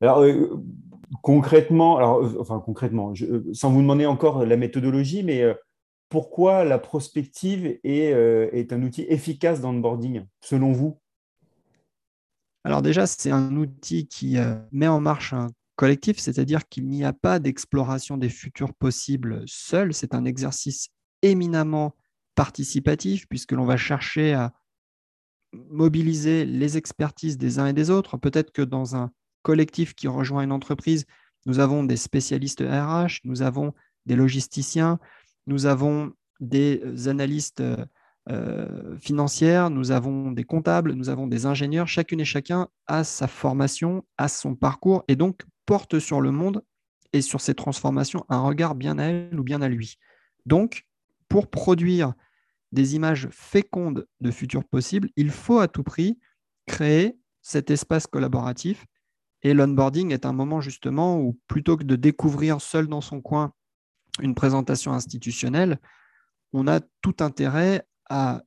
Alors, 0.00 0.22
euh, 0.22 0.60
concrètement, 1.22 1.96
alors, 1.98 2.24
euh, 2.24 2.36
enfin, 2.40 2.58
concrètement, 2.58 3.14
sans 3.52 3.70
vous 3.70 3.82
demander 3.82 4.06
encore 4.06 4.44
la 4.44 4.56
méthodologie, 4.56 5.22
mais 5.22 5.44
pourquoi 6.08 6.64
la 6.64 6.78
prospective 6.78 7.78
est, 7.84 8.10
est 8.52 8.72
un 8.72 8.82
outil 8.82 9.02
efficace 9.08 9.60
dans 9.60 9.72
le 9.72 9.80
boarding, 9.80 10.24
selon 10.40 10.72
vous? 10.72 10.98
Alors 12.64 12.82
déjà, 12.82 13.06
c'est 13.06 13.30
un 13.30 13.56
outil 13.56 14.08
qui 14.08 14.36
met 14.72 14.88
en 14.88 15.00
marche 15.00 15.32
un 15.32 15.48
collectif, 15.76 16.18
c'est-à-dire 16.18 16.68
qu'il 16.68 16.86
n'y 16.86 17.04
a 17.04 17.12
pas 17.12 17.38
d'exploration 17.38 18.16
des 18.16 18.28
futurs 18.28 18.74
possibles 18.74 19.42
seul, 19.46 19.94
c'est 19.94 20.14
un 20.14 20.24
exercice 20.24 20.88
éminemment 21.22 21.96
participatif 22.34 23.26
puisque 23.28 23.52
l'on 23.52 23.64
va 23.64 23.76
chercher 23.76 24.34
à 24.34 24.52
mobiliser 25.52 26.44
les 26.44 26.76
expertises 26.76 27.38
des 27.38 27.58
uns 27.58 27.66
et 27.66 27.72
des 27.72 27.90
autres. 27.90 28.16
Peut-être 28.16 28.52
que 28.52 28.62
dans 28.62 28.96
un 28.96 29.10
collectif 29.42 29.94
qui 29.94 30.08
rejoint 30.08 30.42
une 30.42 30.52
entreprise, 30.52 31.04
nous 31.46 31.58
avons 31.58 31.84
des 31.84 31.96
spécialistes 31.96 32.60
RH, 32.60 33.20
nous 33.24 33.42
avons 33.42 33.74
des 34.06 34.16
logisticiens, 34.16 34.98
nous 35.46 35.66
avons 35.66 36.12
des 36.40 37.08
analystes 37.08 37.62
euh, 38.30 38.96
financière, 38.98 39.70
nous 39.70 39.90
avons 39.90 40.30
des 40.30 40.44
comptables, 40.44 40.92
nous 40.92 41.08
avons 41.08 41.26
des 41.26 41.46
ingénieurs. 41.46 41.88
Chacune 41.88 42.20
et 42.20 42.24
chacun 42.24 42.68
a 42.86 43.04
sa 43.04 43.26
formation, 43.26 44.04
a 44.16 44.28
son 44.28 44.54
parcours 44.54 45.04
et 45.08 45.16
donc 45.16 45.42
porte 45.66 45.98
sur 45.98 46.20
le 46.20 46.30
monde 46.30 46.64
et 47.12 47.22
sur 47.22 47.40
ses 47.40 47.54
transformations 47.54 48.24
un 48.28 48.40
regard 48.40 48.74
bien 48.74 48.98
à 48.98 49.04
elle 49.04 49.38
ou 49.38 49.42
bien 49.42 49.62
à 49.62 49.68
lui. 49.68 49.96
Donc, 50.46 50.86
pour 51.28 51.48
produire 51.48 52.14
des 52.72 52.94
images 52.94 53.28
fécondes 53.30 54.06
de 54.20 54.30
futurs 54.30 54.64
possibles, 54.64 55.10
il 55.16 55.30
faut 55.30 55.58
à 55.58 55.68
tout 55.68 55.82
prix 55.82 56.18
créer 56.66 57.18
cet 57.42 57.70
espace 57.70 58.06
collaboratif. 58.06 58.86
Et 59.42 59.54
l'onboarding 59.54 60.12
est 60.12 60.24
un 60.24 60.32
moment 60.32 60.60
justement 60.60 61.20
où, 61.20 61.38
plutôt 61.48 61.76
que 61.76 61.84
de 61.84 61.96
découvrir 61.96 62.60
seul 62.60 62.86
dans 62.86 63.00
son 63.00 63.20
coin 63.20 63.52
une 64.20 64.34
présentation 64.34 64.92
institutionnelle, 64.92 65.78
on 66.52 66.66
a 66.68 66.80
tout 67.00 67.16
intérêt 67.20 67.86
à 68.08 68.42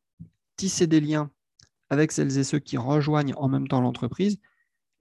tisser 0.57 0.87
des 0.87 1.01
liens 1.01 1.31
avec 1.89 2.11
celles 2.11 2.37
et 2.37 2.43
ceux 2.43 2.59
qui 2.59 2.77
rejoignent 2.77 3.33
en 3.35 3.47
même 3.47 3.67
temps 3.67 3.81
l'entreprise. 3.81 4.39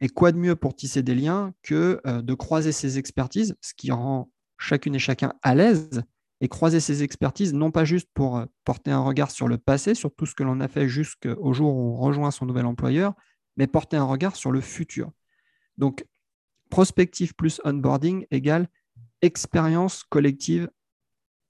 Et 0.00 0.08
quoi 0.08 0.32
de 0.32 0.38
mieux 0.38 0.56
pour 0.56 0.74
tisser 0.74 1.02
des 1.02 1.14
liens 1.14 1.54
que 1.62 2.00
euh, 2.06 2.22
de 2.22 2.34
croiser 2.34 2.72
ses 2.72 2.98
expertises, 2.98 3.56
ce 3.60 3.74
qui 3.74 3.90
rend 3.90 4.30
chacune 4.58 4.94
et 4.94 4.98
chacun 4.98 5.34
à 5.42 5.54
l'aise, 5.54 6.02
et 6.40 6.48
croiser 6.48 6.80
ses 6.80 7.02
expertises, 7.02 7.54
non 7.54 7.70
pas 7.70 7.84
juste 7.84 8.08
pour 8.12 8.36
euh, 8.38 8.46
porter 8.64 8.90
un 8.90 9.00
regard 9.00 9.30
sur 9.30 9.48
le 9.48 9.56
passé, 9.56 9.94
sur 9.94 10.14
tout 10.14 10.26
ce 10.26 10.34
que 10.34 10.42
l'on 10.42 10.60
a 10.60 10.68
fait 10.68 10.88
jusqu'au 10.88 11.52
jour 11.52 11.74
où 11.74 11.94
on 11.94 11.96
rejoint 11.96 12.30
son 12.30 12.46
nouvel 12.46 12.66
employeur, 12.66 13.14
mais 13.56 13.66
porter 13.66 13.96
un 13.96 14.04
regard 14.04 14.36
sur 14.36 14.50
le 14.50 14.60
futur. 14.60 15.10
Donc, 15.78 16.04
prospective 16.70 17.34
plus 17.34 17.60
onboarding 17.64 18.26
égale 18.30 18.68
expérience 19.22 20.04
collective 20.04 20.68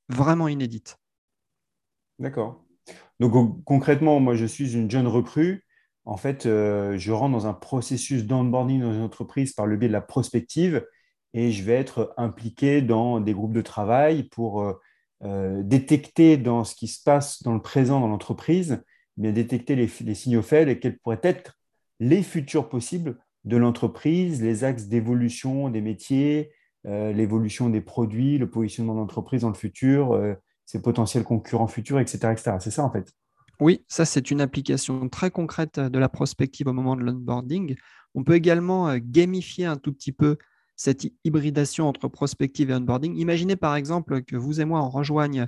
vraiment 0.08 0.48
inédite. 0.48 0.98
D'accord. 2.18 2.64
Donc 3.20 3.64
concrètement, 3.64 4.20
moi 4.20 4.34
je 4.34 4.46
suis 4.46 4.74
une 4.74 4.90
jeune 4.90 5.06
recrue. 5.06 5.63
En 6.04 6.16
fait, 6.16 6.46
euh, 6.46 6.98
je 6.98 7.12
rentre 7.12 7.32
dans 7.32 7.46
un 7.46 7.54
processus 7.54 8.24
d'onboarding 8.24 8.80
dans 8.80 8.92
une 8.92 9.02
entreprise 9.02 9.52
par 9.54 9.66
le 9.66 9.76
biais 9.76 9.88
de 9.88 9.92
la 9.92 10.02
prospective 10.02 10.86
et 11.32 11.50
je 11.50 11.64
vais 11.64 11.74
être 11.74 12.12
impliqué 12.16 12.82
dans 12.82 13.20
des 13.20 13.32
groupes 13.32 13.54
de 13.54 13.62
travail 13.62 14.24
pour 14.24 14.62
euh, 14.62 14.74
euh, 15.22 15.62
détecter 15.62 16.36
dans 16.36 16.64
ce 16.64 16.74
qui 16.74 16.88
se 16.88 17.02
passe 17.02 17.42
dans 17.42 17.54
le 17.54 17.62
présent 17.62 18.00
dans 18.00 18.08
l'entreprise, 18.08 18.82
mais 19.16 19.32
détecter 19.32 19.76
les, 19.76 19.88
signaux 20.14 20.42
faibles 20.42 20.70
et 20.70 20.78
quels 20.78 20.98
pourraient 20.98 21.20
être 21.22 21.56
les 22.00 22.22
futurs 22.22 22.68
possibles 22.68 23.18
de 23.44 23.56
l'entreprise, 23.56 24.42
les 24.42 24.64
axes 24.64 24.86
d'évolution 24.86 25.70
des 25.70 25.80
métiers, 25.80 26.52
l'évolution 26.84 27.70
des 27.70 27.80
produits, 27.80 28.36
le 28.36 28.50
positionnement 28.50 28.94
de 28.94 29.00
l'entreprise 29.00 29.42
dans 29.42 29.48
le 29.48 29.54
futur, 29.54 30.18
ses 30.66 30.82
potentiels 30.82 31.24
concurrents 31.24 31.68
futurs, 31.68 32.00
etc. 32.00 32.32
etc. 32.32 32.56
C'est 32.60 32.70
ça 32.70 32.84
en 32.84 32.90
fait. 32.90 33.14
Oui, 33.60 33.84
ça 33.88 34.04
c'est 34.04 34.30
une 34.30 34.40
application 34.40 35.08
très 35.08 35.30
concrète 35.30 35.78
de 35.78 35.98
la 35.98 36.08
prospective 36.08 36.66
au 36.66 36.72
moment 36.72 36.96
de 36.96 37.02
l'onboarding. 37.02 37.76
On 38.14 38.24
peut 38.24 38.34
également 38.34 38.88
euh, 38.88 38.98
gamifier 39.00 39.66
un 39.66 39.76
tout 39.76 39.92
petit 39.92 40.12
peu 40.12 40.36
cette 40.76 41.06
hybridation 41.24 41.88
entre 41.88 42.08
prospective 42.08 42.70
et 42.70 42.74
onboarding. 42.74 43.16
Imaginez 43.16 43.56
par 43.56 43.76
exemple 43.76 44.22
que 44.22 44.36
vous 44.36 44.60
et 44.60 44.64
moi 44.64 44.82
on 44.82 44.88
rejoigne 44.88 45.46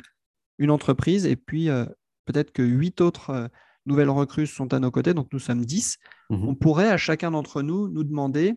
une 0.59 0.71
entreprise 0.71 1.27
et 1.27 1.37
puis 1.37 1.69
euh, 1.69 1.85
peut-être 2.25 2.53
que 2.53 2.63
huit 2.63 3.01
autres 3.01 3.31
euh, 3.31 3.49
nouvelles 3.87 4.11
recrues 4.11 4.47
sont 4.47 4.73
à 4.73 4.79
nos 4.79 4.91
côtés, 4.91 5.15
donc 5.15 5.29
nous 5.33 5.39
sommes 5.39 5.65
dix. 5.65 5.99
Mhm. 6.31 6.49
On 6.49 6.55
pourrait 6.55 6.89
à 6.89 6.97
chacun 6.97 7.31
d'entre 7.31 7.63
nous 7.63 7.89
nous 7.89 8.05
demander 8.05 8.55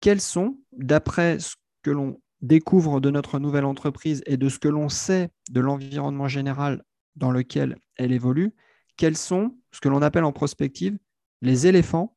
quels 0.00 0.20
sont, 0.20 0.58
d'après 0.72 1.38
ce 1.38 1.54
que 1.82 1.90
l'on 1.90 2.20
découvre 2.40 3.00
de 3.00 3.10
notre 3.10 3.38
nouvelle 3.38 3.64
entreprise 3.64 4.22
et 4.26 4.36
de 4.36 4.48
ce 4.48 4.58
que 4.58 4.68
l'on 4.68 4.88
sait 4.88 5.30
de 5.50 5.60
l'environnement 5.60 6.28
général 6.28 6.82
dans 7.16 7.30
lequel 7.30 7.76
elle 7.96 8.12
évolue, 8.12 8.54
quels 8.96 9.16
sont 9.16 9.56
ce 9.70 9.80
que 9.80 9.88
l'on 9.88 10.02
appelle 10.02 10.24
en 10.24 10.32
prospective 10.32 10.98
les 11.40 11.66
éléphants, 11.66 12.16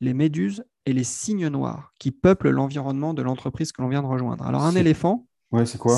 les 0.00 0.14
méduses 0.14 0.64
et 0.86 0.92
les 0.92 1.04
signes 1.04 1.48
noirs 1.48 1.92
qui 1.98 2.10
peuplent 2.10 2.50
l'environnement 2.50 3.14
de 3.14 3.22
l'entreprise 3.22 3.72
que 3.72 3.82
l'on 3.82 3.88
vient 3.88 4.02
de 4.02 4.06
rejoindre. 4.06 4.46
Alors 4.46 4.62
un 4.62 4.74
éléphant, 4.74 5.26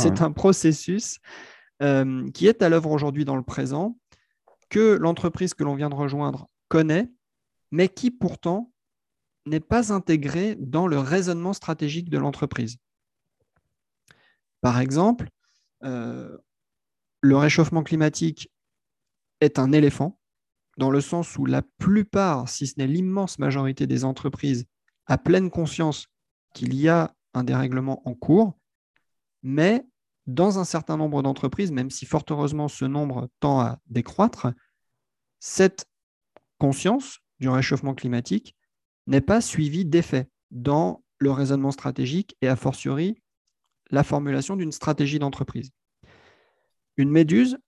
c'est 0.01 0.23
un 0.23 0.31
processus 0.33 1.19
euh, 1.83 2.29
qui 2.31 2.47
est 2.47 2.63
à 2.63 2.69
l'œuvre 2.69 2.91
aujourd'hui 2.91 3.25
dans 3.25 3.37
le 3.37 3.43
présent, 3.43 3.99
que 4.69 4.97
l'entreprise 4.97 5.55
que 5.55 5.65
l'on 5.65 5.75
vient 5.75 5.91
de 5.91 5.95
rejoindre 5.95 6.47
connaît, 6.69 7.11
mais 7.73 7.89
qui 7.89 8.11
pourtant 8.11 8.73
n'est 9.47 9.61
pas 9.61 9.93
intégré 9.93 10.55
dans 10.57 10.87
le 10.87 10.99
raisonnement 10.99 11.53
stratégique 11.53 12.11
de 12.11 12.19
l'entreprise. 12.19 12.77
Par 14.61 14.79
exemple, 14.79 15.29
euh, 15.85 16.37
le 17.21 17.37
réchauffement 17.37 17.83
climatique 17.83 18.51
est 19.41 19.59
un 19.59 19.73
éléphant, 19.73 20.19
dans 20.77 20.91
le 20.91 21.01
sens 21.01 21.37
où 21.37 21.45
la 21.45 21.63
plupart, 21.79 22.49
si 22.49 22.67
ce 22.67 22.75
n'est 22.79 22.87
l'immense 22.87 23.39
majorité 23.39 23.87
des 23.87 24.05
entreprises, 24.05 24.65
a 25.07 25.19
pleine 25.19 25.51
conscience 25.51 26.07
qu'il 26.55 26.75
y 26.75 26.89
a 26.89 27.15
un 27.35 27.45
dérèglement 27.45 28.07
en 28.09 28.15
cours, 28.15 28.59
mais 29.43 29.85
dans 30.27 30.59
un 30.59 30.65
certain 30.65 30.97
nombre 30.97 31.23
d'entreprises, 31.23 31.73
même 31.73 31.91
si 31.91 32.07
fort 32.07 32.25
heureusement 32.31 32.69
ce 32.69 32.85
nombre 32.85 33.29
tend 33.41 33.61
à 33.61 33.79
décroître, 33.87 34.49
cette 35.41 35.87
conscience 36.59 37.21
du 37.41 37.49
réchauffement 37.49 37.95
climatique 37.95 38.55
n'est 39.07 39.21
pas 39.21 39.41
suivie 39.41 39.85
d'effet 39.85 40.29
dans 40.51 41.03
le 41.19 41.31
raisonnement 41.31 41.73
stratégique 41.73 42.37
et 42.43 42.49
a 42.49 42.57
fortiori 42.57 43.21
la 43.91 44.05
formulation 44.05 44.57
d'une 44.57 44.73
stratégie 44.73 45.19
d'entreprise. 45.19 45.71
Une 46.97 47.11
méduse 47.11 47.59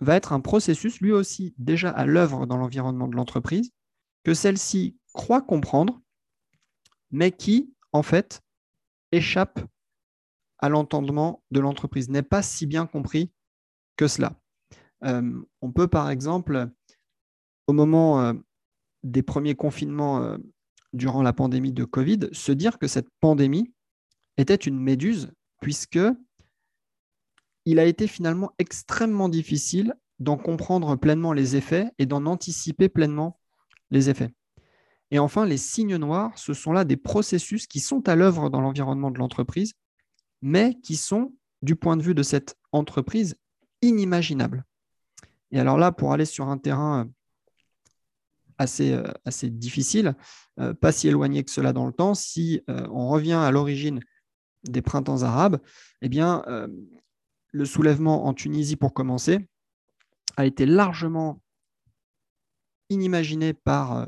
va 0.00 0.16
être 0.16 0.32
un 0.32 0.40
processus 0.40 1.00
lui 1.00 1.12
aussi 1.12 1.54
déjà 1.58 1.90
à 1.90 2.06
l'œuvre 2.06 2.46
dans 2.46 2.56
l'environnement 2.56 3.08
de 3.08 3.16
l'entreprise, 3.16 3.70
que 4.24 4.34
celle-ci 4.34 4.98
croit 5.12 5.42
comprendre, 5.42 6.00
mais 7.10 7.32
qui, 7.32 7.72
en 7.92 8.02
fait, 8.02 8.42
échappe 9.12 9.60
à 10.58 10.68
l'entendement 10.68 11.42
de 11.50 11.60
l'entreprise, 11.60 12.08
n'est 12.08 12.22
pas 12.22 12.42
si 12.42 12.66
bien 12.66 12.86
compris 12.86 13.30
que 13.96 14.08
cela. 14.08 14.38
Euh, 15.04 15.40
on 15.60 15.72
peut, 15.72 15.88
par 15.88 16.10
exemple, 16.10 16.68
au 17.66 17.72
moment 17.72 18.20
euh, 18.20 18.32
des 19.02 19.22
premiers 19.22 19.54
confinements 19.54 20.22
euh, 20.22 20.38
durant 20.92 21.22
la 21.22 21.32
pandémie 21.32 21.72
de 21.72 21.84
Covid, 21.84 22.28
se 22.32 22.52
dire 22.52 22.78
que 22.78 22.88
cette 22.88 23.08
pandémie 23.20 23.72
était 24.36 24.54
une 24.54 24.78
méduse 24.78 25.32
puisque 25.60 25.98
il 27.66 27.78
a 27.78 27.84
été 27.84 28.06
finalement 28.06 28.52
extrêmement 28.58 29.28
difficile 29.28 29.94
d'en 30.18 30.38
comprendre 30.38 30.96
pleinement 30.96 31.32
les 31.32 31.56
effets 31.56 31.90
et 31.98 32.06
d'en 32.06 32.24
anticiper 32.24 32.88
pleinement 32.88 33.38
les 33.90 34.08
effets. 34.08 34.30
Et 35.10 35.18
enfin, 35.18 35.44
les 35.44 35.58
signes 35.58 35.96
noirs, 35.96 36.36
ce 36.38 36.54
sont 36.54 36.72
là 36.72 36.84
des 36.84 36.96
processus 36.96 37.66
qui 37.66 37.80
sont 37.80 38.08
à 38.08 38.16
l'œuvre 38.16 38.48
dans 38.50 38.60
l'environnement 38.60 39.10
de 39.10 39.18
l'entreprise, 39.18 39.74
mais 40.42 40.78
qui 40.82 40.96
sont, 40.96 41.34
du 41.62 41.76
point 41.76 41.96
de 41.96 42.02
vue 42.02 42.14
de 42.14 42.22
cette 42.22 42.56
entreprise, 42.72 43.36
inimaginables. 43.82 44.64
Et 45.50 45.60
alors 45.60 45.76
là, 45.76 45.92
pour 45.92 46.12
aller 46.12 46.24
sur 46.24 46.48
un 46.48 46.58
terrain 46.58 47.08
assez, 48.58 48.92
euh, 48.92 49.04
assez 49.24 49.50
difficile, 49.50 50.14
euh, 50.58 50.72
pas 50.72 50.92
si 50.92 51.08
éloigné 51.08 51.44
que 51.44 51.50
cela 51.50 51.72
dans 51.72 51.86
le 51.86 51.92
temps, 51.92 52.14
si 52.14 52.62
euh, 52.70 52.86
on 52.90 53.08
revient 53.08 53.32
à 53.32 53.50
l'origine 53.50 54.00
des 54.64 54.82
printemps 54.82 55.22
arabes, 55.22 55.60
eh 56.02 56.08
bien, 56.08 56.42
euh, 56.48 56.68
le 57.56 57.64
soulèvement 57.64 58.26
en 58.26 58.34
Tunisie, 58.34 58.76
pour 58.76 58.92
commencer, 58.92 59.48
a 60.36 60.44
été 60.44 60.66
largement 60.66 61.40
inimaginé 62.90 63.54
par 63.54 63.96
euh, 63.96 64.06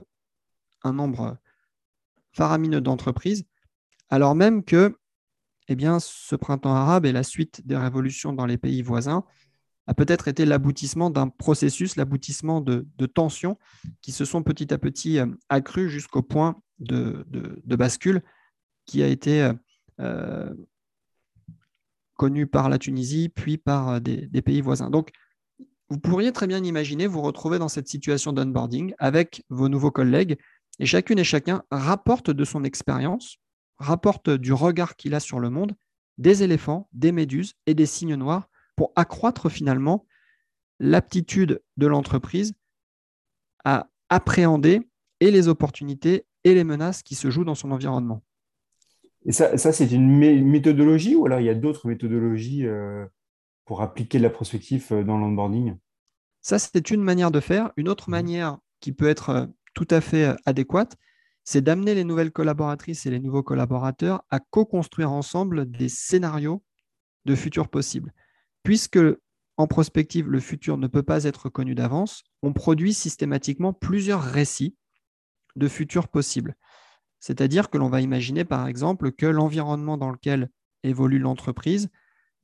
un 0.85 0.93
nombre 0.93 1.39
faramineux 2.33 2.83
d'entreprises, 2.83 3.45
alors 4.11 4.35
même 4.35 4.63
que 4.63 4.99
eh 5.69 5.77
bien, 5.77 5.99
ce 5.99 6.37
printemps 6.37 6.75
arabe 6.75 7.07
et 7.07 7.13
la 7.13 7.23
suite 7.23 7.67
des 7.67 7.77
révolutions 7.77 8.33
dans 8.33 8.47
les 8.47 8.59
pays 8.59 8.83
voisins 8.83 9.25
a 9.87 9.95
peut-être 9.95 10.29
été 10.29 10.45
l'aboutissement 10.45 11.11
d'un 11.11 11.29
processus, 11.29 11.97
l'aboutissement 11.97 12.61
de, 12.61 12.87
tensions 13.07 13.59
qui 14.03 14.13
se 14.13 14.27
sont 14.27 14.43
petit 14.43 14.73
à 14.75 14.79
petit 14.79 15.19
euh, 15.19 15.27
accrues 15.49 15.89
jusqu'au 15.89 16.23
point 16.23 16.61
de, 16.79 17.27
de, 17.31 17.77
bascule 17.77 18.23
qui 18.85 19.03
a 19.03 19.09
été 19.09 19.51
euh, 20.01 20.55
connu 22.19 22.47
par 22.47 22.69
la 22.69 22.79
Tunisie, 22.79 23.31
puis 23.31 23.57
par 23.57 23.89
euh, 23.89 24.01
des, 24.01 24.43
pays 24.43 24.61
voisins. 24.61 24.91
Donc, 24.91 25.11
vous 25.89 25.99
pourriez 25.99 26.33
très 26.33 26.47
bien 26.47 26.63
imaginer 26.63 27.07
vous 27.07 27.23
retrouver 27.23 27.59
dans 27.59 27.69
cette 27.69 27.89
situation 27.89 28.35
d'onboarding 28.35 28.93
avec 28.99 29.45
vos 29.49 29.71
nouveaux 29.71 29.91
collègues 29.91 30.37
et 30.79 30.85
chacune 30.85 31.19
et 31.19 31.25
chacun 31.25 31.63
rapporte 31.71 32.31
de 32.31 32.45
son 32.45 32.65
expérience, 32.65 33.39
rapporte 33.79 34.29
du 34.29 34.53
regard 34.53 34.97
qu'il 34.97 35.15
a 35.15 35.21
sur 35.21 35.41
le 35.41 35.49
monde, 35.49 35.75
des 36.19 36.43
éléphants, 36.43 36.91
des 36.93 37.13
méduses 37.13 37.55
et 37.65 37.75
des 37.75 37.87
signes 37.87 38.17
noirs 38.17 38.51
pour 38.77 38.93
accroître 38.97 39.49
finalement 39.49 40.05
l'aptitude 40.79 41.63
de 41.79 41.87
l'entreprise 41.87 42.53
à 43.65 43.89
appréhender 44.11 44.83
et 45.21 45.31
les 45.31 45.49
opportunités 45.49 46.27
et 46.45 46.55
les 46.55 46.65
menaces 46.65 47.03
qui 47.03 47.15
se 47.15 47.31
jouent 47.31 47.45
dans 47.45 47.55
son 47.55 47.71
environnement. 47.71 48.23
Et 49.27 49.33
ça, 49.33 49.57
c'est 49.57 49.91
une 49.91 50.45
méthodologie 50.45 51.17
ou 51.17 51.27
alors 51.27 51.41
il 51.41 51.47
y 51.47 51.51
a 51.51 51.55
d'autres 51.55 51.87
méthodologies 51.89 52.67
euh, 52.67 53.05
pour 53.65 53.83
appliquer 53.83 54.19
la 54.19 54.31
prospective 54.31 54.87
euh, 54.93 55.05
dans 55.05 55.19
l'onboarding 55.19 55.77
Ça, 56.41 56.59
c'est 56.59 56.91
une 56.91 57.03
manière 57.03 57.31
de 57.31 57.41
faire. 57.41 57.73
Une 57.77 57.89
autre 57.89 58.09
mmh. 58.09 58.13
manière 58.13 58.59
qui 58.81 58.93
peut 58.93 59.09
être 59.09 59.31
euh, 59.31 59.47
tout 59.75 59.89
à 59.91 60.01
fait 60.01 60.35
adéquate, 60.47 60.97
c'est 61.45 61.63
d'amener 61.63 61.95
les 61.95 62.05
nouvelles 62.05 62.33
collaboratrices 62.33 63.07
et 63.07 63.11
les 63.11 63.21
nouveaux 63.21 63.43
collaborateurs 63.43 64.23
à 64.31 64.41
co-construire 64.41 65.11
ensemble 65.11 65.71
des 65.71 65.89
scénarios 65.89 66.63
de 67.25 67.35
futur 67.35 67.69
possibles. 67.69 68.13
Puisque 68.63 68.99
en 69.59 69.67
prospective, 69.67 70.29
le 70.29 70.39
futur 70.39 70.79
ne 70.79 70.87
peut 70.87 71.03
pas 71.03 71.25
être 71.25 71.49
connu 71.49 71.75
d'avance, 71.75 72.23
on 72.43 72.53
produit 72.53 72.95
systématiquement 72.95 73.73
plusieurs 73.73 74.23
récits 74.23 74.77
de 75.57 75.67
futurs 75.67 76.07
possibles. 76.07 76.55
C'est-à-dire 77.21 77.71
que 77.71 77.79
l'on 77.79 77.89
va 77.89 78.01
imaginer, 78.01 78.45
par 78.45 78.67
exemple, 78.67 79.13
que 79.13 79.27
l'environnement 79.27 79.97
dans 79.97 80.11
lequel 80.11 80.51
évolue 80.83 81.19
l'entreprise 81.19 81.89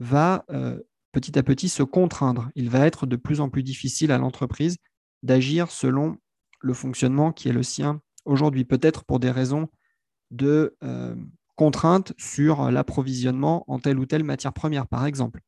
va 0.01 0.45
euh, 0.51 0.81
petit 1.13 1.39
à 1.39 1.43
petit 1.43 1.69
se 1.69 1.83
contraindre. 1.83 2.51
Il 2.55 2.71
va 2.71 2.87
être 2.87 3.07
de 3.07 3.17
plus 3.17 3.41
en 3.41 3.49
plus 3.49 3.63
difficile 3.63 4.11
à 4.11 4.19
l'entreprise 4.19 4.77
d'agir 5.23 5.71
selon 5.71 6.19
le 6.61 6.75
fonctionnement 6.75 7.33
qui 7.33 7.49
est 7.49 7.53
le 7.53 7.63
sien 7.63 8.01
aujourd'hui, 8.25 8.65
peut-être 8.65 9.05
pour 9.05 9.21
des 9.21 9.31
raisons 9.31 9.69
de 10.31 10.77
euh, 10.83 11.15
contraintes 11.57 12.13
sur 12.19 12.71
l'approvisionnement 12.71 13.65
en 13.69 13.79
telle 13.79 13.99
ou 13.99 14.07
telle 14.07 14.25
matière 14.25 14.53
première, 14.53 14.87
par 14.87 15.07
exemple. 15.07 15.41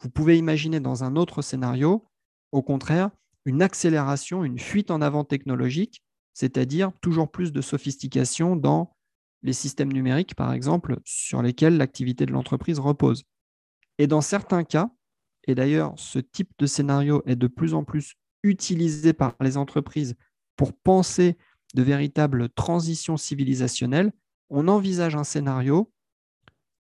Vous 0.00 0.10
pouvez 0.10 0.36
imaginer 0.36 0.80
dans 0.80 1.04
un 1.04 1.14
autre 1.14 1.42
scénario, 1.42 2.04
au 2.50 2.62
contraire, 2.62 3.10
une 3.44 3.62
accélération, 3.62 4.44
une 4.44 4.58
fuite 4.58 4.90
en 4.90 5.00
avant 5.00 5.24
technologique, 5.24 6.02
c'est-à-dire 6.34 6.92
toujours 7.00 7.30
plus 7.30 7.52
de 7.52 7.60
sophistication 7.60 8.56
dans 8.56 8.94
les 9.42 9.52
systèmes 9.52 9.92
numériques, 9.92 10.34
par 10.34 10.52
exemple, 10.52 10.98
sur 11.04 11.42
lesquels 11.42 11.76
l'activité 11.76 12.26
de 12.26 12.32
l'entreprise 12.32 12.78
repose. 12.78 13.24
Et 13.98 14.06
dans 14.06 14.20
certains 14.20 14.64
cas, 14.64 14.90
et 15.46 15.54
d'ailleurs 15.54 15.94
ce 15.96 16.18
type 16.18 16.50
de 16.58 16.66
scénario 16.66 17.22
est 17.26 17.36
de 17.36 17.48
plus 17.48 17.74
en 17.74 17.84
plus 17.84 18.14
utilisé 18.42 19.12
par 19.12 19.34
les 19.40 19.56
entreprises 19.56 20.14
pour 20.56 20.72
penser 20.72 21.36
de 21.74 21.82
véritables 21.82 22.48
transitions 22.50 23.16
civilisationnelles, 23.16 24.12
on 24.50 24.68
envisage 24.68 25.16
un 25.16 25.24
scénario 25.24 25.92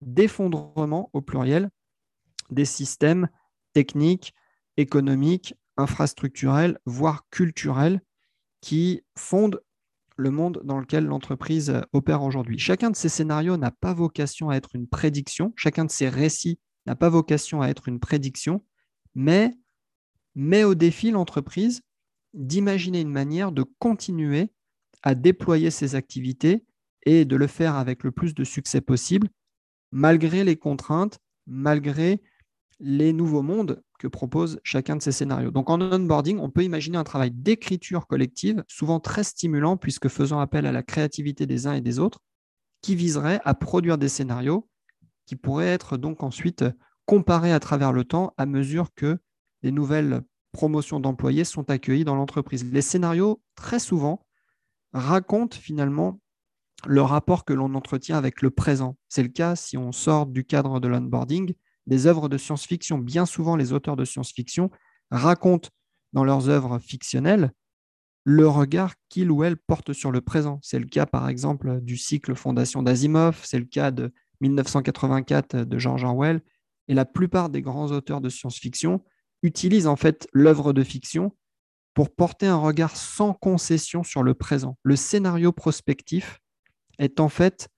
d'effondrement 0.01 1.11
au 1.13 1.21
pluriel 1.21 1.71
des 2.51 2.65
systèmes 2.65 3.29
techniques, 3.73 4.35
économiques, 4.77 5.55
infrastructurels, 5.77 6.79
voire 6.87 7.29
culturels 7.31 8.01
qui 8.61 9.03
fondent 9.17 9.61
le 10.17 10.31
monde 10.31 10.63
dans 10.65 10.79
lequel 10.79 11.05
l'entreprise 11.05 11.83
opère 11.93 12.23
aujourd'hui. 12.23 12.59
Chacun 12.59 12.91
de 12.91 12.97
ces 12.97 13.09
scénarios 13.09 13.57
n'a 13.57 13.71
pas 13.71 13.93
vocation 13.93 14.51
à 14.51 14.57
être 14.57 14.75
une 14.75 14.87
prédiction, 14.87 15.53
chacun 15.57 15.85
de 15.85 15.91
ces 15.91 16.09
récits 16.09 16.59
n'a 16.87 16.97
pas 16.97 17.09
vocation 17.09 17.63
à 17.63 17.69
être 17.69 17.89
une 17.89 18.01
prédiction, 18.01 18.65
mais 19.15 19.53
met 20.35 20.65
au 20.65 20.75
défi 20.75 21.11
l'entreprise 21.11 21.83
d'imaginer 22.35 23.01
une 23.01 23.11
manière 23.11 23.53
de 23.53 23.65
continuer 23.79 24.53
à 25.03 25.15
déployer 25.15 25.71
ses 25.71 25.95
activités 25.95 26.65
et 27.05 27.25
de 27.25 27.37
le 27.37 27.47
faire 27.47 27.77
avec 27.77 28.05
le 28.05 28.11
plus 28.11 28.35
de 28.35 28.45
succès 28.45 28.81
possible, 28.81 29.29
malgré 29.93 30.45
les 30.45 30.57
contraintes, 30.57 31.19
malgré 31.47 32.23
les 32.79 33.13
nouveaux 33.13 33.43
mondes 33.43 33.83
que 33.99 34.09
propose 34.09 34.61
chacun 34.63 34.97
de 34.97 35.03
ces 35.03 35.13
scénarios. 35.13 35.51
Donc 35.51 35.71
en 35.71 35.81
onboarding, 35.81 36.39
on 36.39 36.51
peut 36.51 36.65
imaginer 36.65 36.99
un 36.99 37.05
travail 37.05 37.31
d'écriture 37.31 38.07
collective, 38.07 38.63
souvent 38.69 39.01
très 39.01 39.25
stimulant 39.25 39.77
puisque 39.77 40.09
faisant 40.09 40.41
appel 40.41 40.67
à 40.67 40.73
la 40.73 40.83
créativité 40.83 41.47
des 41.47 41.67
uns 41.67 41.75
et 41.75 41.81
des 41.81 41.99
autres, 41.99 42.21
qui 42.83 42.95
viserait 42.95 43.41
à 43.45 43.55
produire 43.55 43.99
des 43.99 44.09
scénarios 44.09 44.69
qui 45.27 45.37
pourraient 45.37 45.67
être 45.67 45.97
donc 45.97 46.23
ensuite 46.23 46.65
comparés 47.05 47.53
à 47.53 47.61
travers 47.61 47.93
le 47.93 48.05
temps 48.05 48.33
à 48.37 48.47
mesure 48.47 48.95
que 48.95 49.19
les 49.63 49.73
nouvelles 49.73 50.23
promotions 50.53 51.01
d'employés 51.01 51.45
sont 51.45 51.69
accueillies 51.71 52.05
dans 52.05 52.15
l'entreprise. 52.15 52.65
Les 52.71 52.83
scénarios, 52.83 53.43
très 53.55 53.79
souvent, 53.79 54.25
racontent 54.93 55.57
finalement 55.57 56.21
le 56.87 57.03
rapport 57.03 57.45
que 57.45 57.53
l'on 57.53 57.75
entretient 57.75 58.17
avec 58.17 58.43
le 58.43 58.51
présent. 58.51 58.97
C'est 59.09 59.23
le 59.23 59.29
cas 59.29 59.57
si 59.57 59.77
on 59.77 59.93
sort 59.93 60.27
du 60.27 60.45
cadre 60.45 60.79
de 60.81 60.89
l'onboarding 60.89 61.55
des 61.87 62.07
œuvres 62.07 62.29
de 62.29 62.39
science-fiction. 62.39 62.99
Bien 62.99 63.27
souvent, 63.27 63.57
les 63.57 63.73
auteurs 63.73 63.97
de 63.97 64.05
science-fiction 64.05 64.71
racontent 65.11 65.71
dans 66.13 66.25
leurs 66.25 66.49
œuvres 66.49 66.79
fictionnelles 66.79 67.53
le 68.25 68.49
regard 68.49 68.95
qu'ils 69.09 69.31
ou 69.31 69.45
elles 69.45 69.57
portent 69.57 69.93
sur 69.93 70.11
le 70.11 70.21
présent. 70.21 70.59
C'est 70.61 70.81
le 70.81 70.87
cas, 70.87 71.07
par 71.07 71.29
exemple, 71.29 71.81
du 71.81 71.97
cycle 71.97 72.35
Fondation 72.35 72.83
d'Asimov, 72.83 73.41
c'est 73.45 73.59
le 73.59 73.67
cas 73.67 73.93
de 73.93 74.13
1984 74.41 75.59
de 75.59 75.79
George 75.79 76.03
Orwell, 76.03 76.41
et 76.89 76.95
la 76.95 77.05
plupart 77.05 77.51
des 77.51 77.63
grands 77.63 77.93
auteurs 77.93 78.21
de 78.21 78.29
science-fiction 78.29 79.05
utilisent 79.43 79.87
en 79.87 79.95
fait 79.95 80.27
l'œuvre 80.33 80.73
de 80.73 80.83
fiction 80.83 81.37
pour 81.95 82.15
porter 82.15 82.47
un 82.47 82.57
regard 82.57 82.97
sans 82.97 83.33
concession 83.33 84.03
sur 84.03 84.25
le 84.25 84.35
présent. 84.35 84.77
Le 84.83 84.97
scénario 84.97 85.53
prospectif 85.53 86.41
est 86.99 87.21
en 87.21 87.29
fait 87.29 87.69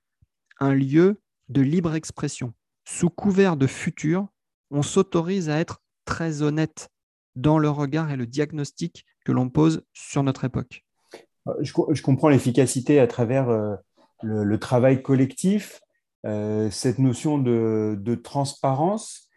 un 0.60 0.72
lieu 0.72 1.20
de 1.48 1.60
libre 1.60 1.94
expression 1.94 2.54
sous 2.88 3.10
couvert 3.10 3.58
de 3.58 3.66
futur, 3.66 4.28
on 4.70 4.80
s'autorise 4.80 5.50
à 5.50 5.58
être 5.58 5.82
très 6.06 6.40
honnête 6.40 6.88
dans 7.36 7.58
le 7.58 7.68
regard 7.68 8.10
et 8.10 8.16
le 8.16 8.26
diagnostic 8.26 9.04
que 9.26 9.32
l'on 9.32 9.50
pose 9.50 9.82
sur 9.92 10.22
notre 10.22 10.44
époque. 10.44 10.86
Euh, 11.48 11.52
je, 11.60 12.02
comprends 12.02 12.30
l'efficacité 12.30 12.98
à 12.98 13.06
travers 13.06 13.50
euh, 13.50 13.76
le, 14.22 14.58
travail 14.58 15.02
collectif, 15.02 15.82
euh, 16.24 16.70
cette 16.70 16.98
notion 16.98 17.36
de, 17.36 18.14
transparence, 18.24 19.28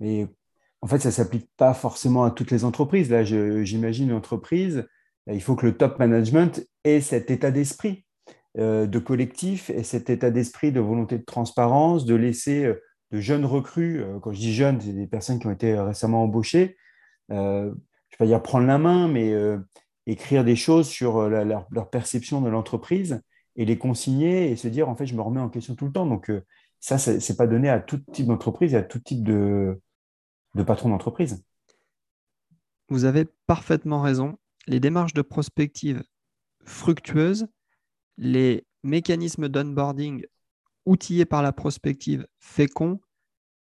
mais 0.00 0.26
en 0.80 0.86
fait, 0.86 1.00
ça 1.00 1.10
ne 1.10 1.14
s'applique 1.14 1.50
pas 1.58 1.74
forcément 1.74 2.24
à 2.24 2.30
toutes 2.30 2.50
les 2.50 2.64
entreprises. 2.64 3.10
Là, 3.10 3.24
j'imagine 3.24 4.08
une 4.08 4.16
entreprise, 4.16 4.86
il 5.30 5.42
faut 5.42 5.54
que 5.54 5.66
le 5.66 5.76
top 5.76 5.98
management 5.98 6.66
ait 6.84 7.02
cet 7.02 7.30
état 7.30 7.50
d'esprit 7.50 8.06
de 8.56 8.98
collectif 8.98 9.68
et 9.68 9.82
cet 9.82 10.08
état 10.08 10.30
d'esprit 10.30 10.72
de 10.72 10.80
volonté 10.80 11.18
de 11.18 11.24
transparence, 11.24 12.06
de 12.06 12.14
laisser 12.14 12.72
de 13.12 13.20
jeunes 13.20 13.44
recrues, 13.44 14.02
euh, 14.02 14.18
quand 14.20 14.32
je 14.32 14.38
dis 14.38 14.54
jeunes, 14.54 14.80
c'est 14.80 14.92
des 14.92 15.06
personnes 15.06 15.38
qui 15.38 15.46
ont 15.46 15.52
été 15.52 15.78
récemment 15.78 16.22
embauchées, 16.22 16.76
euh, 17.30 17.64
je 17.64 17.68
ne 17.68 17.70
vais 17.70 18.16
pas 18.18 18.26
dire 18.26 18.42
prendre 18.42 18.66
la 18.66 18.78
main, 18.78 19.08
mais 19.08 19.32
euh, 19.32 19.58
écrire 20.06 20.44
des 20.44 20.56
choses 20.56 20.88
sur 20.88 21.28
leur, 21.28 21.90
perception 21.90 22.40
de 22.40 22.48
l'entreprise 22.48 23.20
et 23.56 23.64
les 23.64 23.78
consigner 23.78 24.50
et 24.50 24.56
se 24.56 24.68
dire, 24.68 24.88
en 24.88 24.96
fait, 24.96 25.06
je 25.06 25.14
me 25.14 25.22
remets 25.22 25.40
en 25.40 25.48
question 25.48 25.74
tout 25.74 25.86
le 25.86 25.92
temps. 25.92 26.06
Donc, 26.06 26.30
ça, 26.78 26.98
ce 26.98 27.10
n'est 27.10 27.36
pas 27.36 27.46
donné 27.46 27.68
à 27.68 27.80
tout 27.80 27.98
type 28.12 28.26
d'entreprise 28.26 28.74
et 28.74 28.76
à 28.76 28.82
tout 28.82 29.00
type 29.00 29.24
de, 29.24 29.80
de 30.54 30.62
patron 30.62 30.90
d'entreprise. 30.90 31.44
Vous 32.88 33.04
avez 33.04 33.26
parfaitement 33.46 34.00
raison. 34.00 34.38
Les 34.68 34.78
démarches 34.78 35.14
de 35.14 35.22
prospective 35.22 36.02
fructueuses, 36.64 37.48
les 38.16 38.64
mécanismes 38.82 39.48
d'onboarding 39.48 40.24
outillé 40.86 41.24
par 41.24 41.42
la 41.42 41.52
prospective 41.52 42.26
fécond 42.38 43.00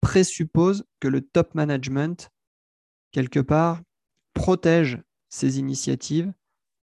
présuppose 0.00 0.84
que 1.00 1.08
le 1.08 1.20
top 1.20 1.54
management, 1.54 2.30
quelque 3.12 3.40
part, 3.40 3.80
protège 4.34 5.00
ses 5.28 5.58
initiatives 5.58 6.32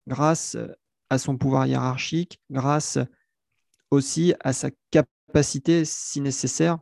grâce 0.06 0.56
à 1.10 1.18
son 1.18 1.36
pouvoir 1.36 1.66
hiérarchique, 1.66 2.40
grâce 2.50 2.98
aussi 3.90 4.34
à 4.40 4.52
sa 4.52 4.70
capacité, 4.90 5.84
si 5.84 6.20
nécessaire, 6.20 6.78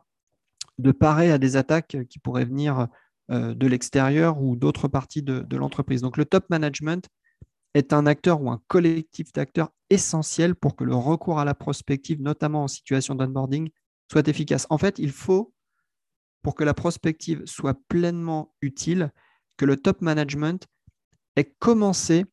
de 0.77 0.91
parer 0.91 1.31
à 1.31 1.37
des 1.37 1.55
attaques 1.55 1.97
qui 2.09 2.19
pourraient 2.19 2.45
venir 2.45 2.87
euh, 3.31 3.53
de 3.53 3.67
l'extérieur 3.67 4.41
ou 4.41 4.55
d'autres 4.55 4.87
parties 4.87 5.23
de, 5.23 5.39
de 5.39 5.57
l'entreprise. 5.57 6.01
Donc 6.01 6.17
le 6.17 6.25
top 6.25 6.49
management 6.49 7.09
est 7.73 7.93
un 7.93 8.05
acteur 8.05 8.41
ou 8.41 8.49
un 8.49 8.61
collectif 8.67 9.31
d'acteurs 9.33 9.71
essentiel 9.89 10.55
pour 10.55 10.75
que 10.75 10.83
le 10.83 10.95
recours 10.95 11.39
à 11.39 11.45
la 11.45 11.53
prospective, 11.53 12.21
notamment 12.21 12.63
en 12.63 12.67
situation 12.67 13.15
d'onboarding, 13.15 13.69
soit 14.11 14.27
efficace. 14.27 14.67
En 14.69 14.77
fait, 14.77 14.99
il 14.99 15.11
faut, 15.11 15.53
pour 16.41 16.55
que 16.55 16.63
la 16.63 16.73
prospective 16.73 17.45
soit 17.45 17.77
pleinement 17.87 18.53
utile, 18.61 19.11
que 19.57 19.65
le 19.65 19.77
top 19.77 20.01
management 20.01 20.65
ait 21.35 21.55
commencé 21.59 22.25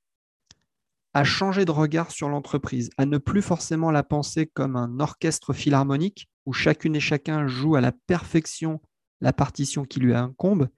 à 1.14 1.24
changer 1.24 1.64
de 1.64 1.70
regard 1.70 2.10
sur 2.10 2.28
l'entreprise, 2.28 2.90
à 2.98 3.06
ne 3.06 3.18
plus 3.18 3.42
forcément 3.42 3.90
la 3.90 4.02
penser 4.02 4.46
comme 4.46 4.76
un 4.76 4.98
orchestre 4.98 5.52
philharmonique 5.52 6.28
où 6.44 6.52
chacune 6.52 6.96
et 6.96 7.00
chacun 7.00 7.46
joue 7.46 7.76
à 7.76 7.80
la 7.80 7.92
perfection 7.92 8.80
la 9.20 9.32
partition 9.32 9.84
qui 9.84 10.00
lui 10.00 10.14
incombe, 10.14 10.68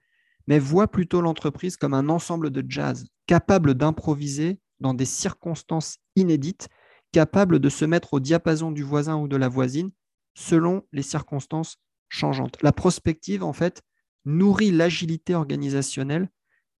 mais 0.47 0.59
voit 0.59 0.87
plutôt 0.87 1.21
l'entreprise 1.21 1.77
comme 1.77 1.93
un 1.93 2.09
ensemble 2.09 2.49
de 2.49 2.63
jazz, 2.67 3.05
capable 3.27 3.75
d'improviser 3.75 4.59
dans 4.79 4.93
des 4.93 5.05
circonstances 5.05 5.97
inédites, 6.15 6.69
capable 7.11 7.59
de 7.59 7.69
se 7.69 7.85
mettre 7.85 8.13
au 8.13 8.19
diapason 8.19 8.71
du 8.71 8.83
voisin 8.83 9.17
ou 9.17 9.27
de 9.27 9.37
la 9.37 9.49
voisine 9.49 9.91
selon 10.35 10.83
les 10.91 11.01
circonstances 11.01 11.77
changeantes. 12.09 12.57
La 12.61 12.71
prospective, 12.71 13.43
en 13.43 13.53
fait, 13.53 13.81
nourrit 14.25 14.71
l'agilité 14.71 15.35
organisationnelle, 15.35 16.29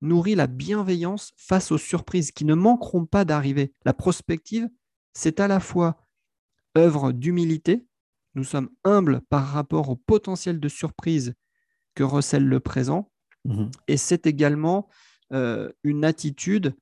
nourrit 0.01 0.35
la 0.35 0.47
bienveillance 0.47 1.33
face 1.37 1.71
aux 1.71 1.77
surprises 1.77 2.31
qui 2.31 2.45
ne 2.45 2.53
manqueront 2.53 3.05
pas 3.05 3.25
d'arriver. 3.25 3.73
La 3.83 3.93
prospective, 3.93 4.69
c'est 5.13 5.39
à 5.39 5.47
la 5.47 5.59
fois 5.59 5.97
œuvre 6.77 7.11
d'humilité, 7.11 7.87
nous 8.35 8.43
sommes 8.43 8.69
humbles 8.83 9.21
par 9.29 9.47
rapport 9.47 9.89
au 9.89 9.95
potentiel 9.95 10.59
de 10.59 10.67
surprise 10.67 11.33
que 11.95 12.03
recèle 12.03 12.45
le 12.45 12.59
présent, 12.59 13.11
Mhm. 13.47 13.71
Et 13.87 13.97
c'est 13.97 14.27
également 14.27 14.87
une 15.83 16.05
attitude 16.05 16.73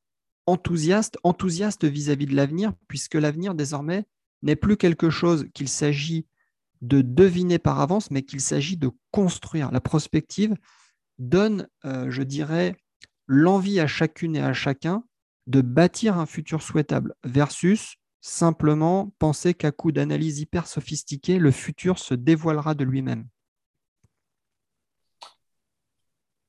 enthousiaste, 0.46 1.18
enthousiaste 1.24 1.86
vis-à-vis 1.86 2.28
de 2.28 2.36
l'avenir, 2.36 2.74
puisque 2.88 3.16
l'avenir 3.16 3.56
désormais 3.56 4.06
n'est 4.44 4.56
plus 4.56 4.78
quelque 4.78 5.10
chose 5.10 5.48
qu'il 5.54 5.70
s'agit 5.70 6.28
de 6.82 7.02
deviner 7.02 7.58
par 7.58 7.80
avance, 7.80 8.12
mais 8.12 8.22
qu'il 8.22 8.42
s'agit 8.42 8.78
de 8.78 8.92
construire. 9.12 9.72
La 9.72 9.82
prospective 9.82 10.56
donne, 11.18 11.68
euh, 11.86 12.12
je 12.12 12.22
dirais, 12.22 12.76
l'envie 13.28 13.80
à 13.80 13.88
chacune 13.88 14.36
et 14.36 14.42
à 14.42 14.54
chacun 14.54 15.04
de 15.48 15.62
bâtir 15.62 16.18
un 16.18 16.26
futur 16.26 16.62
souhaitable 16.62 17.16
versus 17.24 17.96
simplement 18.22 19.14
penser 19.20 19.54
qu'à 19.54 19.72
coup 19.72 19.92
d'analyse 19.92 20.40
hyper 20.40 20.68
sophistiquée, 20.68 21.40
le 21.40 21.52
futur 21.52 22.00
se 22.00 22.14
dévoilera 22.14 22.74
de 22.76 22.84
lui-même. 22.84 23.28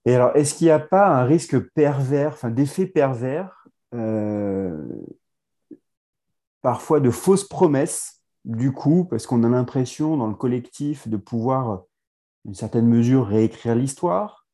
Et 0.07 0.15
alors, 0.15 0.37
est-ce 0.37 0.55
qu'il 0.55 0.69
n'y 0.69 0.71
a 0.71 0.79
pas 0.79 1.09
un 1.09 1.25
risque 1.25 1.59
pervers, 1.59 2.33
enfin 2.33 2.51
d'effet 2.51 2.87
pervers, 2.87 3.67
euh, 3.93 4.87
parfois 6.63 7.01
de 7.01 7.11
fausses 7.11 7.47
promesses, 7.47 8.23
du 8.45 8.71
coup, 8.71 9.05
parce 9.05 9.27
qu'on 9.27 9.43
a 9.43 9.49
l'impression 9.49 10.17
dans 10.17 10.29
le 10.29 10.37
collectif 10.37 11.09
de 11.09 11.17
pouvoir, 11.17 11.83
d'une 12.45 12.55
certaine 12.55 12.87
mesure, 12.87 13.27
réécrire 13.27 13.75
l'histoire, 13.75 14.47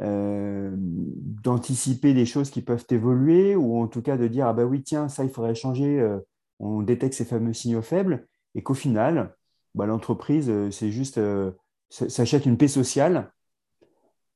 euh, 0.00 0.70
d'anticiper 0.78 2.14
des 2.14 2.24
choses 2.24 2.48
qui 2.48 2.62
peuvent 2.62 2.86
évoluer, 2.88 3.56
ou 3.56 3.82
en 3.82 3.86
tout 3.86 4.00
cas 4.00 4.16
de 4.16 4.28
dire, 4.28 4.46
ah 4.46 4.54
ben 4.54 4.64
oui, 4.64 4.82
tiens, 4.82 5.10
ça, 5.10 5.24
il 5.24 5.30
faudrait 5.30 5.54
changer, 5.54 6.00
euh, 6.00 6.18
on 6.58 6.80
détecte 6.80 7.12
ces 7.12 7.26
fameux 7.26 7.52
signaux 7.52 7.82
faibles, 7.82 8.26
et 8.54 8.62
qu'au 8.62 8.72
final, 8.72 9.36
bah, 9.74 9.84
l'entreprise, 9.84 10.50
c'est 10.70 10.90
juste, 10.90 11.20
s'achète 11.90 12.46
une 12.46 12.56
paix 12.56 12.66
sociale 12.66 13.30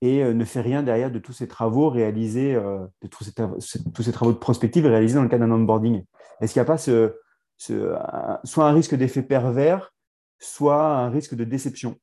et 0.01 0.23
euh, 0.23 0.35
ne 0.35 0.45
fait 0.45 0.61
rien 0.61 0.83
derrière 0.83 1.11
de 1.11 1.19
tous 1.19 1.33
ces 1.33 1.49
travaux 1.49 1.89
réalisés, 1.89 2.55
euh, 2.55 2.87
de 3.03 3.09
tous 3.09 3.25
ces, 3.25 4.13
travaux 4.13 4.33
de 4.33 4.39
prospective 4.39 4.87
réalisés 4.87 5.15
dans 5.15 5.23
le 5.23 5.29
cadre 5.29 5.47
d'un 5.47 5.53
onboarding. 5.53 6.05
Est-ce 6.41 6.53
qu'il 6.53 6.61
n'y 6.61 6.67
a 6.67 6.67
pas 6.67 6.79
ce, 6.79 7.15
soit 7.57 8.69
un 8.69 8.73
risque 8.73 8.95
d'effet 8.95 9.23
pervers, 9.23 9.95
soit 10.39 10.99
un 10.99 11.11
risque 11.11 11.35
de 11.35 11.45
déception? 11.45 11.99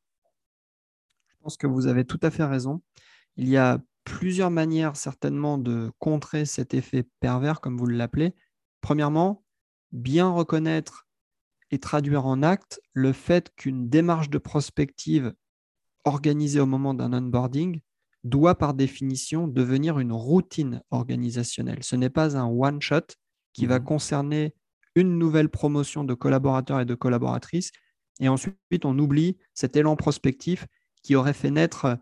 Je 1.27 1.35
pense 1.43 1.57
que 1.57 1.67
vous 1.67 1.87
avez 1.87 2.05
tout 2.05 2.19
à 2.21 2.31
fait 2.31 2.45
raison. 2.45 2.81
Il 3.35 3.49
y 3.49 3.57
a 3.57 3.79
plusieurs 4.03 4.51
manières 4.51 4.95
certainement 4.95 5.57
de 5.57 5.91
contrer 5.99 6.45
cet 6.45 6.73
effet 6.73 7.03
pervers, 7.19 7.61
comme 7.61 7.77
vous 7.77 7.87
l'appelez. 7.87 8.33
Premièrement, 8.81 9.43
bien 9.91 10.29
reconnaître 10.29 11.07
et 11.71 11.79
traduire 11.79 12.25
en 12.25 12.43
acte 12.43 12.81
le 12.93 13.13
fait 13.13 13.53
qu'une 13.55 13.89
démarche 13.89 14.29
de 14.29 14.37
prospective 14.37 15.33
organisée 16.05 16.59
au 16.59 16.65
moment 16.65 16.93
d'un 16.93 17.13
onboarding 17.13 17.79
doit 18.23 18.55
par 18.55 18.73
définition 18.73 19.47
devenir 19.47 19.99
une 19.99 20.11
routine 20.11 20.81
organisationnelle. 20.91 21.83
Ce 21.83 21.95
n'est 21.95 22.09
pas 22.09 22.37
un 22.37 22.45
one-shot 22.45 23.15
qui 23.53 23.65
va 23.65 23.79
mhm. 23.79 23.85
concerner 23.85 24.55
une 24.95 25.17
nouvelle 25.17 25.49
promotion 25.49 26.03
de 26.03 26.13
collaborateurs 26.13 26.79
et 26.79 26.85
de 26.85 26.95
collaboratrices, 26.95 27.71
et 28.19 28.29
ensuite 28.29 28.83
on 28.83 28.97
oublie 28.99 29.37
cet 29.53 29.75
élan 29.75 29.95
prospectif 29.95 30.67
qui 31.01 31.15
aurait 31.15 31.33
fait 31.33 31.49
naître 31.49 31.97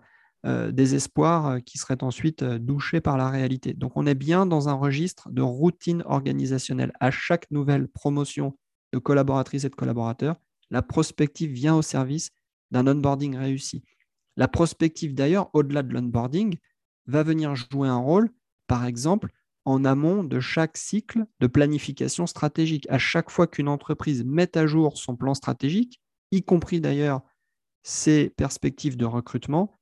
euh, 0.45 0.71
des 0.71 0.95
espoirs 0.95 1.47
euh, 1.47 1.59
qui 1.59 1.77
seraient 1.77 2.01
ensuite 2.01 2.43
euh, 2.43 2.59
douchés 2.59 3.01
par 3.01 3.17
la 3.17 3.29
réalité. 3.29 3.73
Donc 3.73 3.93
on 3.95 4.05
est 4.05 4.15
bien 4.15 4.45
dans 4.45 4.69
un 4.69 4.73
registre 4.73 5.29
de 5.29 5.41
routine 5.41 6.01
organisationnelle. 6.05 6.93
À 6.99 7.11
chaque 7.11 7.49
nouvelle 7.51 7.89
promotion 7.89 8.57
de 8.93 8.99
collaboratrices 8.99 9.65
et 9.65 9.69
de 9.69 9.75
collaborateurs, 9.75 10.37
la 10.71 10.81
prospective 10.81 11.51
vient 11.51 11.75
au 11.75 11.81
service 11.81 12.29
d'un 12.71 12.87
onboarding 12.87 13.35
réussi. 13.35 13.83
La 14.37 14.47
prospective, 14.47 15.13
d'ailleurs, 15.13 15.49
au-delà 15.53 15.83
de 15.83 15.93
l'onboarding, 15.93 16.57
va 17.07 17.23
venir 17.23 17.55
jouer 17.55 17.87
un 17.87 17.97
rôle, 17.97 18.29
par 18.67 18.85
exemple, 18.85 19.31
en 19.65 19.83
amont 19.85 20.23
de 20.23 20.39
chaque 20.39 20.77
cycle 20.77 21.25
de 21.39 21.47
planification 21.47 22.25
stratégique. 22.25 22.87
À 22.89 22.97
chaque 22.97 23.29
fois 23.29 23.47
qu'une 23.47 23.67
entreprise 23.67 24.23
met 24.25 24.57
à 24.57 24.65
jour 24.65 24.97
son 24.97 25.15
plan 25.15 25.33
stratégique, 25.33 26.01
y 26.31 26.43
compris 26.43 26.79
d'ailleurs 26.79 27.21
ses 27.83 28.29
perspectives 28.29 28.97
de 28.97 29.05
recrutement, 29.05 29.79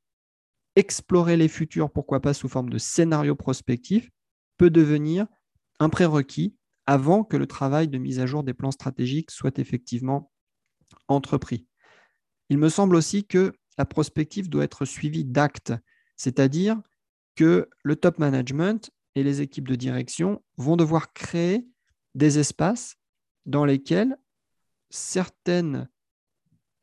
explorer 0.76 1.38
les 1.38 1.48
futurs, 1.48 1.92
pourquoi 1.92 2.22
pas 2.22 2.34
sous 2.34 2.48
forme 2.48 2.70
de 2.70 2.78
scénario 2.78 3.36
prospectif, 3.36 4.10
peut 4.58 4.70
devenir 4.70 5.28
un 5.80 5.90
prérequis 5.90 6.56
avant 6.86 7.24
que 7.24 7.38
le 7.38 7.48
travail 7.48 7.88
de 7.88 7.98
mise 7.98 8.20
à 8.20 8.26
jour 8.26 8.44
des 8.44 8.54
plans 8.54 8.72
stratégiques 8.72 9.32
soit 9.32 9.60
effectivement 9.60 10.32
entrepris. 11.08 11.68
Il 12.50 12.58
me 12.58 12.70
semble 12.70 12.96
aussi 12.96 13.26
que 13.26 13.54
la 13.78 13.86
prospective 13.86 14.50
doit 14.50 14.64
être 14.64 14.86
suivie 14.86 15.26
d'actes, 15.26 15.74
c'est-à-dire 16.16 16.82
que 17.36 17.70
le 17.84 17.96
top 17.96 18.18
management 18.20 18.90
et 19.16 19.24
les 19.24 19.42
équipes 19.42 19.68
de 19.68 19.76
direction 19.76 20.44
vont 20.58 20.76
devoir 20.76 21.14
créer 21.14 21.68
des 22.16 22.40
espaces 22.40 22.98
dans 23.46 23.66
lesquels 23.66 24.18
certaines 24.90 25.88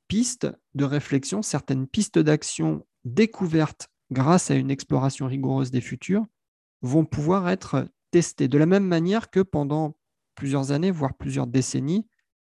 pistes 0.09 0.49
de 0.75 0.85
réflexion, 0.85 1.43
certaines 1.43 1.87
pistes 1.87 2.19
d'action 2.19 2.87
découvertes 3.05 3.89
grâce 4.11 4.51
à 4.51 4.55
une 4.55 4.71
exploration 4.71 5.27
rigoureuse 5.27 5.71
des 5.71 5.81
futurs 5.81 6.27
vont 6.83 7.05
pouvoir 7.05 7.49
être 7.49 7.89
testées. 8.11 8.49
De 8.49 8.59
la 8.59 8.67
même 8.67 8.87
manière 8.87 9.31
que 9.31 9.41
pendant 9.41 9.97
plusieurs 10.35 10.73
années, 10.73 10.91
voire 10.91 11.15
plusieurs 11.15 11.47
décennies, 11.47 12.07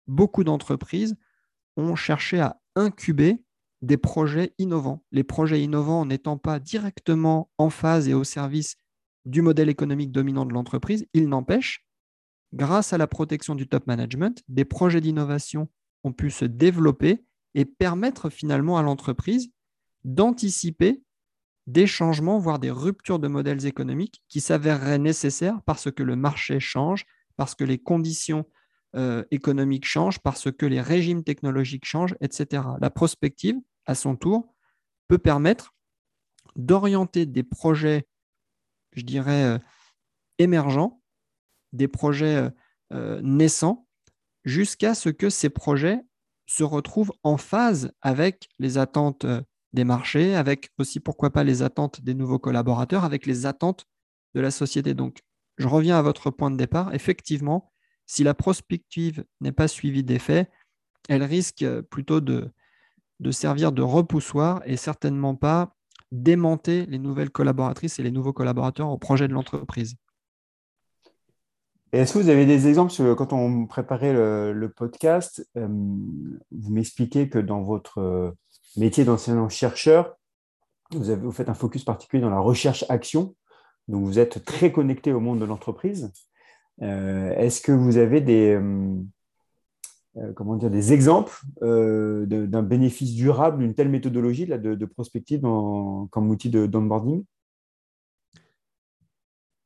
beaucoup 0.07 0.43
d'entreprises 0.43 1.15
ont 1.77 1.95
cherché 1.95 2.39
à 2.39 2.59
incuber 2.77 3.43
des 3.81 3.97
projets 3.97 4.53
innovants. 4.57 5.03
Les 5.11 5.23
projets 5.23 5.61
innovants 5.61 6.05
n'étant 6.05 6.37
pas 6.37 6.59
directement 6.59 7.51
en 7.57 7.69
phase 7.69 8.07
et 8.07 8.13
au 8.13 8.23
service 8.23 8.77
du 9.25 9.41
modèle 9.41 9.69
économique 9.69 10.11
dominant 10.11 10.45
de 10.45 10.53
l'entreprise, 10.53 11.05
il 11.13 11.27
n'empêche, 11.27 11.85
grâce 12.53 12.93
à 12.93 12.97
la 12.97 13.07
protection 13.07 13.55
du 13.55 13.67
top 13.67 13.85
management, 13.87 14.41
des 14.47 14.63
projets 14.63 15.01
d'innovation 15.01 15.67
ont 16.03 16.13
pu 16.13 16.31
se 16.31 16.45
développer 16.45 17.25
et 17.53 17.65
permettre 17.65 18.29
finalement 18.29 18.77
à 18.77 18.83
l'entreprise 18.83 19.51
d'anticiper 20.05 21.03
des 21.65 21.87
changements, 21.87 22.39
voire 22.39 22.59
des 22.59 22.71
ruptures 22.71 23.19
de 23.19 23.27
modèles 23.27 23.65
économiques 23.65 24.23
qui 24.29 24.39
s'avéreraient 24.39 24.99
nécessaires 24.99 25.61
parce 25.65 25.91
que 25.91 26.03
le 26.03 26.15
marché 26.15 26.61
change, 26.61 27.05
parce 27.35 27.55
que 27.55 27.65
les 27.65 27.77
conditions 27.77 28.45
euh, 28.97 29.23
économiques 29.29 29.85
changent, 29.85 30.19
parce 30.19 30.51
que 30.51 30.65
les 30.65 30.81
régimes 30.81 31.23
technologiques 31.23 31.85
changent, 31.85 32.15
etc. 32.19 32.63
La 32.81 32.89
prospective, 32.89 33.55
à 33.85 33.93
son 33.93 34.15
tour, 34.15 34.55
peut 35.07 35.19
permettre 35.19 35.75
d'orienter 36.55 37.27
des 37.27 37.43
projets, 37.43 38.07
je 38.93 39.03
dirais, 39.03 39.43
euh, 39.43 39.59
émergents, 40.39 41.01
des 41.73 41.87
projets 41.87 42.49
euh, 42.91 43.21
naissants, 43.21 43.87
jusqu'à 44.45 44.95
ce 44.95 45.09
que 45.09 45.29
ces 45.29 45.49
projets 45.49 46.01
se 46.47 46.63
retrouvent 46.63 47.13
en 47.21 47.37
phase 47.37 47.91
avec 48.01 48.49
les 48.57 48.79
attentes 48.79 49.27
des 49.73 49.83
marchés, 49.83 50.35
avec 50.35 50.71
aussi, 50.79 50.99
pourquoi 50.99 51.29
pas, 51.29 51.43
les 51.43 51.61
attentes 51.61 52.01
des 52.01 52.15
nouveaux 52.15 52.39
collaborateurs, 52.39 53.03
avec 53.03 53.27
les 53.27 53.45
attentes 53.45 53.85
de 54.33 54.41
la 54.41 54.49
société. 54.49 54.93
Donc, 54.95 55.19
je 55.57 55.67
reviens 55.67 55.99
à 55.99 56.01
votre 56.01 56.31
point 56.31 56.49
de 56.49 56.57
départ. 56.57 56.95
Effectivement, 56.95 57.71
si 58.07 58.23
la 58.23 58.33
prospective 58.33 59.25
n'est 59.41 59.51
pas 59.51 59.67
suivie 59.67 60.03
d'effet, 60.03 60.49
elle 61.09 61.23
risque 61.23 61.65
plutôt 61.81 62.21
de, 62.21 62.51
servir 63.31 63.71
de 63.71 63.81
repoussoir 63.81 64.61
et 64.65 64.77
certainement 64.77 65.35
pas 65.35 65.75
démonter 66.11 66.85
les 66.85 66.99
nouvelles 66.99 67.29
collaboratrices 67.29 67.99
et 67.99 68.03
les 68.03 68.11
nouveaux 68.11 68.33
collaborateurs 68.33 68.89
au 68.89 68.97
projet 68.97 69.27
de 69.27 69.33
l'entreprise. 69.33 69.95
Est-ce 71.91 72.13
que 72.13 72.19
vous 72.19 72.29
avez 72.29 72.45
des 72.45 72.67
exemples 72.67 73.15
quand 73.15 73.33
on 73.33 73.65
préparait 73.65 74.13
le, 74.13 74.73
podcast, 74.75 75.45
euh, 75.57 75.67
vous 75.67 76.71
m'expliquez 76.71 77.29
que 77.29 77.39
dans 77.39 77.61
votre 77.61 77.99
euh, 77.99 78.31
métier 78.75 79.05
d'enseignant-chercheur, 79.05 80.15
vous, 80.91 81.03
vous 81.15 81.31
faites 81.31 81.49
un 81.49 81.53
focus 81.53 81.83
particulier 81.83 82.21
dans 82.21 82.29
la 82.29 82.39
recherche-action, 82.39 83.35
donc 83.87 84.05
vous 84.05 84.19
êtes 84.19 84.43
très 84.43 84.71
connecté 84.71 85.13
au 85.13 85.19
monde 85.19 85.39
de 85.39 85.45
l'entreprise. 85.45 86.11
Euh, 86.81 87.33
est-ce 87.35 87.61
que 87.61 87.71
vous 87.71 87.97
avez 87.97 88.21
des, 88.21 88.51
euh, 88.51 88.95
euh, 90.17 90.33
comment 90.33 90.55
dire, 90.55 90.69
des 90.69 90.93
exemples 90.93 91.41
d'un 91.61 92.63
bénéfice 92.63 93.13
durable 93.13 93.59
d'une 93.59 93.73
telle 93.73 93.89
méthodologie 93.89 94.45
là, 94.45 94.57
de, 94.57 94.85
prospective 94.85 95.41
comme 95.41 96.29
outil 96.29 96.49
d'onboarding? 96.49 97.23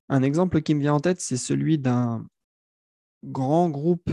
Un 0.10 0.24
exemple 0.24 0.62
qui 0.62 0.76
me 0.76 0.82
vient 0.82 0.96
en 0.96 1.00
tête, 1.00 1.22
c'est 1.22 1.38
celui 1.38 1.78
d'un 1.78 2.26
grand 3.24 3.70
groupe 3.70 4.10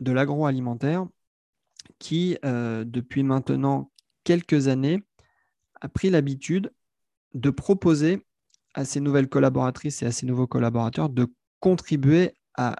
de 0.00 0.12
l'agroalimentaire 0.12 1.06
qui, 1.98 2.36
depuis 2.42 3.22
maintenant 3.22 3.90
quelques 4.24 4.66
années, 4.66 5.00
a 5.80 5.88
pris 5.88 6.10
l'habitude 6.10 6.72
de 7.34 7.50
proposer 7.50 8.26
à 8.74 8.84
ses 8.84 9.00
nouvelles 9.00 9.28
collaboratrices 9.28 10.02
et 10.02 10.06
à 10.06 10.12
ses 10.12 10.26
nouveaux 10.26 10.48
collaborateurs 10.48 11.08
de 11.08 11.32
contribuer 11.60 12.34
à 12.54 12.76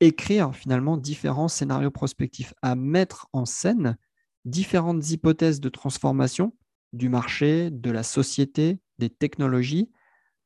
écrire 0.00 0.54
finalement 0.54 0.96
différents 0.96 1.48
scénarios 1.48 1.90
prospectifs, 1.90 2.54
à 2.62 2.74
mettre 2.74 3.28
en 3.32 3.44
scène 3.44 3.96
différentes 4.44 5.10
hypothèses 5.10 5.60
de 5.60 5.68
transformation 5.68 6.56
du 6.92 7.08
marché, 7.08 7.70
de 7.70 7.90
la 7.90 8.02
société, 8.02 8.78
des 8.98 9.10
technologies, 9.10 9.90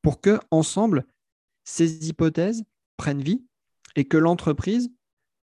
pour 0.01 0.21
que, 0.21 0.39
ensemble, 0.49 1.05
ces 1.63 2.07
hypothèses 2.07 2.63
prennent 2.97 3.21
vie 3.21 3.45
et 3.95 4.05
que 4.05 4.17
l'entreprise 4.17 4.91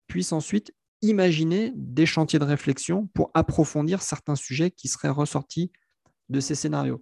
puisse 0.07 0.33
ensuite 0.33 0.75
imaginer 1.03 1.73
des 1.75 2.07
chantiers 2.07 2.39
de 2.39 2.45
réflexion 2.45 3.07
pour 3.09 3.31
approfondir 3.35 4.03
certains 4.03 4.37
sujets 4.37 4.71
qui 4.71 4.89
seraient 4.89 5.09
ressortis 5.09 5.71
de 6.29 6.41
ces 6.41 6.55
scénarios. 6.55 7.01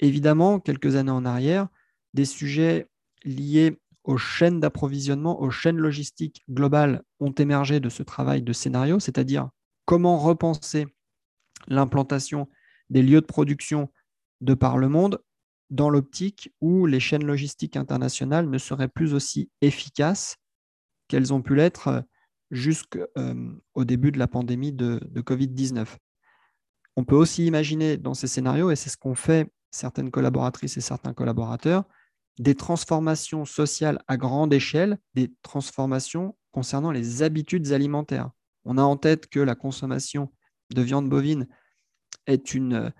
Évidemment, 0.00 0.60
quelques 0.60 0.96
années 0.96 1.10
en 1.10 1.24
arrière, 1.24 1.68
des 2.14 2.24
sujets 2.24 2.88
liés 3.24 3.80
aux 4.04 4.18
chaînes 4.18 4.60
d'approvisionnement, 4.60 5.40
aux 5.40 5.50
chaînes 5.50 5.78
logistiques 5.78 6.44
globales 6.50 7.02
ont 7.20 7.32
émergé 7.32 7.80
de 7.80 7.88
ce 7.88 8.02
travail 8.02 8.42
de 8.42 8.52
scénario, 8.52 9.00
c'est-à-dire 9.00 9.48
comment 9.86 10.18
repenser 10.18 10.86
l'implantation 11.68 12.48
des 12.90 13.02
lieux 13.02 13.22
de 13.22 13.26
production 13.26 13.90
de 14.42 14.54
par 14.54 14.76
le 14.78 14.88
monde 14.88 15.22
dans 15.70 15.88
l'optique 15.88 16.52
où 16.60 16.86
les 16.86 17.00
chaînes 17.00 17.24
logistiques 17.24 17.76
internationales 17.76 18.48
ne 18.48 18.58
seraient 18.58 18.88
plus 18.88 19.14
aussi 19.14 19.50
efficaces 19.62 20.36
qu'elles 21.08 21.32
ont 21.32 21.42
pu 21.42 21.54
l'être 21.54 21.88
euh, 21.88 22.00
jusqu'au 22.50 23.00
euh, 23.18 23.84
début 23.84 24.12
de 24.12 24.18
la 24.18 24.28
pandémie 24.28 24.72
de, 24.72 25.00
de 25.02 25.20
Covid-19. 25.22 25.86
On 26.96 27.04
peut 27.04 27.16
aussi 27.16 27.46
imaginer 27.46 27.96
dans 27.96 28.14
ces 28.14 28.28
scénarios, 28.28 28.70
et 28.70 28.76
c'est 28.76 28.90
ce 28.90 28.96
qu'ont 28.96 29.14
fait 29.14 29.50
certaines 29.70 30.10
collaboratrices 30.10 30.76
et 30.76 30.80
certains 30.80 31.14
collaborateurs, 31.14 31.84
des 32.38 32.54
transformations 32.54 33.44
sociales 33.44 34.02
à 34.08 34.16
grande 34.16 34.52
échelle, 34.52 34.98
des 35.14 35.32
transformations 35.42 36.36
concernant 36.52 36.90
les 36.90 37.22
habitudes 37.22 37.72
alimentaires. 37.72 38.30
On 38.64 38.78
a 38.78 38.82
en 38.82 38.96
tête 38.96 39.28
que 39.28 39.40
la 39.40 39.54
consommation 39.54 40.32
de 40.74 40.82
viande 40.82 41.08
bovine 41.08 41.46
est 42.26 42.54
une, 42.54 42.92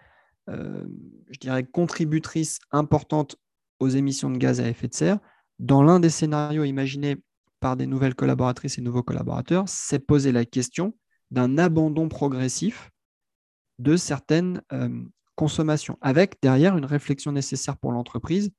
euh, 0.50 0.84
je 1.30 1.38
dirais, 1.38 1.64
contributrice 1.64 2.58
importante 2.70 3.36
aux 3.80 3.88
émissions 3.88 4.30
de 4.30 4.38
gaz 4.38 4.60
à 4.60 4.68
effet 4.68 4.88
de 4.88 4.94
serre. 4.94 5.18
Dans 5.58 5.82
l'un 5.82 6.00
des 6.00 6.10
scénarios 6.10 6.64
imaginés 6.64 7.16
par 7.60 7.76
des 7.76 7.86
nouvelles 7.86 8.14
collaboratrices 8.14 8.78
et 8.78 8.82
nouveaux 8.82 9.02
collaborateurs, 9.02 9.64
c'est 9.68 9.98
poser 9.98 10.32
la 10.32 10.44
question 10.44 10.94
d'un 11.30 11.58
abandon 11.58 12.08
progressif 12.08 12.90
de 13.78 13.96
certaines 13.96 14.62
euh, 14.72 15.02
consommations, 15.34 15.98
avec 16.00 16.40
derrière 16.42 16.76
une 16.76 16.84
réflexion 16.84 17.32
nécessaire 17.32 17.76
pour 17.76 17.92
l'entreprise. 17.92 18.52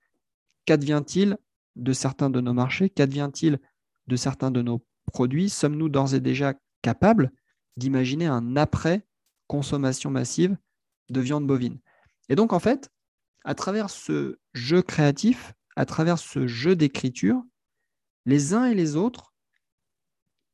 Qu'advient-il 0.65 1.37
de 1.75 1.93
certains 1.93 2.29
de 2.29 2.41
nos 2.41 2.53
marchés? 2.53 2.89
Qu'advient-il 2.89 3.59
de 4.07 4.15
certains 4.15 4.51
de 4.51 4.61
nos 4.61 4.85
produits? 5.05 5.49
Sommes-nous 5.49 5.89
d'ores 5.89 6.13
et 6.15 6.19
déjà 6.19 6.53
capables 6.81 7.31
d'imaginer 7.77 8.25
un 8.25 8.55
après 8.55 9.05
consommation 9.47 10.09
massive 10.09 10.57
de 11.09 11.21
viande 11.21 11.45
bovine? 11.47 11.79
Et 12.29 12.35
donc, 12.35 12.53
en 12.53 12.59
fait, 12.59 12.89
à 13.43 13.53
travers 13.53 13.89
ce 13.89 14.39
jeu 14.53 14.81
créatif, 14.81 15.53
à 15.75 15.85
travers 15.85 16.17
ce 16.17 16.47
jeu 16.47 16.75
d'écriture, 16.75 17.43
les 18.25 18.53
uns 18.53 18.65
et 18.65 18.73
les 18.73 18.95
autres 18.95 19.33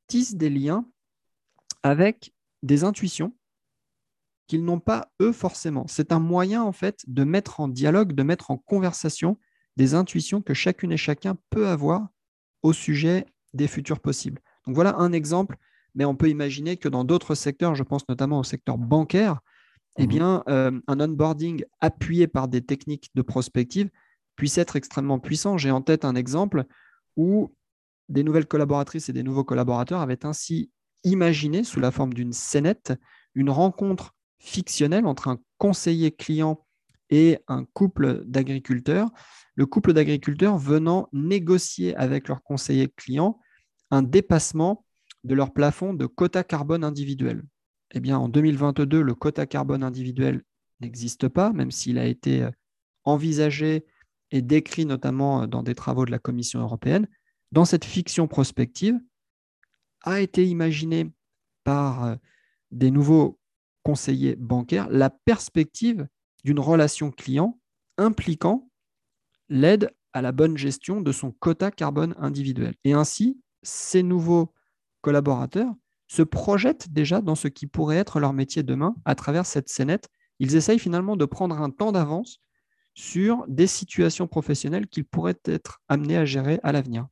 tissent 0.08 0.36
des 0.36 0.50
liens 0.50 0.86
avec 1.84 2.34
des 2.64 2.84
intuitions 2.84 3.34
qu'ils 4.48 4.66
n'ont 4.66 4.82
pas 4.82 5.10
eux 5.22 5.32
forcément. 5.32 5.88
C'est 5.88 6.12
un 6.12 6.20
moyen, 6.20 6.62
en 6.64 6.74
fait, 6.74 7.06
de 7.08 7.24
mettre 7.24 7.62
en 7.62 7.70
dialogue, 7.70 8.12
de 8.12 8.24
mettre 8.24 8.52
en 8.52 8.58
conversation 8.58 9.40
des 9.78 9.94
intuitions 9.94 10.42
que 10.42 10.54
chacune 10.54 10.92
et 10.92 10.98
chacun 10.98 11.38
peut 11.50 11.68
avoir 11.68 12.08
au 12.62 12.74
sujet 12.74 13.26
des 13.54 13.68
futurs 13.68 14.00
possibles. 14.00 14.42
Donc 14.66 14.76
voilà 14.76 14.96
un 14.98 15.12
exemple 15.14 15.58
mais 15.96 16.06
on 16.06 16.16
peut 16.16 16.30
imaginer 16.30 16.78
que 16.78 16.90
dans 16.90 17.04
d'autres 17.04 17.36
secteurs, 17.36 17.76
je 17.76 17.84
pense 17.84 18.08
notamment 18.08 18.40
au 18.40 18.44
secteur 18.44 18.78
bancaire, 18.78 19.40
eh 19.98 20.04
mhm. 20.04 20.10
bien, 20.10 20.44
euh, 20.48 20.80
un 20.88 21.00
onboarding 21.00 21.64
appuyé 21.80 22.28
par 22.28 22.48
des 22.48 22.62
techniques 22.62 23.10
de 23.16 23.22
prospective 23.22 23.90
puisse 24.36 24.58
être 24.58 24.76
extrêmement 24.76 25.20
puissant. 25.20 25.58
J'ai 25.58 25.72
en 25.72 25.82
tête 25.82 26.06
un 26.06 26.16
exemple 26.16 26.64
où 27.18 27.54
des 28.10 28.24
nouvelles 28.24 28.48
collaboratrices 28.48 29.10
et 29.10 29.14
des 29.14 29.24
nouveaux 29.24 29.44
collaborateurs 29.44 30.00
avaient 30.00 30.26
ainsi 30.26 30.72
imaginé, 31.04 31.64
sous 31.64 31.80
la 31.80 31.92
forme 31.92 32.14
d'une 32.14 32.34
scénette, 32.34 32.94
une 33.36 33.50
rencontre 33.50 34.16
fictionnelle 34.40 35.06
entre 35.06 35.28
un 35.28 35.40
conseiller 35.58 36.12
client 36.12 36.66
et 37.12 37.38
un 37.48 37.66
couple 37.66 38.24
d'agriculteurs. 38.26 39.10
Le 39.56 39.66
couple 39.66 39.94
d'agriculteurs 39.94 40.58
venant 40.58 41.10
négocier 41.14 41.96
avec 41.96 42.28
leur 42.28 42.42
conseiller 42.42 42.88
client 42.88 43.40
un 43.92 44.02
dépassement 44.02 44.86
de 45.24 45.36
leur 45.36 45.54
plafond 45.54 45.94
de 45.94 46.06
quota 46.08 46.44
carbone 46.44 46.84
individuel. 46.84 47.44
Eh 47.94 48.00
bien, 48.00 48.18
en 48.18 48.30
2022, 48.30 49.02
le 49.02 49.14
quota 49.14 49.46
carbone 49.46 49.84
individuel 49.84 50.42
n'existe 50.80 51.28
pas, 51.28 51.52
même 51.52 51.72
s'il 51.72 52.00
a 52.00 52.06
été 52.06 52.44
euh, 52.44 52.52
envisagé 53.04 53.86
et 54.32 54.42
décrit 54.42 54.86
notamment 54.86 55.44
euh, 55.44 55.48
dans 55.48 55.62
des 55.62 55.76
travaux 55.76 56.06
de 56.06 56.12
la 56.12 56.20
Commission 56.20 56.62
européenne. 56.62 57.08
Dans 57.52 57.66
cette 57.66 57.86
fiction 57.86 58.28
prospective, 58.28 58.98
a 60.04 60.22
été 60.22 60.48
imaginé 60.48 61.12
par 61.64 62.06
euh, 62.06 62.16
des 62.72 62.90
nouveaux 62.90 63.38
conseillers 63.84 64.36
bancaires 64.36 64.90
la 64.90 65.10
perspective 65.10 66.08
d'une 66.44 66.60
relation 66.60 67.12
client 67.12 67.60
impliquant 67.98 68.70
l'aide 69.50 69.92
à 70.14 70.22
la 70.22 70.32
bonne 70.32 70.58
gestion 70.58 71.02
de 71.02 71.12
son 71.12 71.32
quota 71.32 71.72
carbone 71.72 72.16
individuel. 72.18 72.76
Et 72.84 72.94
ainsi, 72.94 73.40
ces 73.64 74.04
nouveaux 74.04 74.54
collaborateurs 75.02 75.74
se 76.08 76.22
projettent 76.22 76.92
déjà 76.92 77.22
dans 77.22 77.36
ce 77.36 77.48
qui 77.48 77.68
pourrait 77.68 77.98
être 77.98 78.20
leur 78.20 78.34
métier 78.34 78.64
demain 78.64 78.96
à 79.06 79.16
travers 79.16 79.46
cette 79.46 79.70
scénette. 79.70 80.10
Ils 80.40 80.56
essayent 80.56 80.80
finalement 80.80 81.16
de 81.16 81.26
prendre 81.26 81.62
un 81.62 81.70
temps 81.70 81.92
d'avance 81.92 82.40
sur 82.94 83.46
des 83.48 83.68
situations 83.68 84.28
professionnelles 84.28 84.88
qu'ils 84.88 85.06
pourraient 85.06 85.40
être 85.46 85.82
amenés 85.88 86.18
à 86.18 86.26
gérer 86.26 86.60
à 86.64 86.72
l'avenir. 86.72 87.08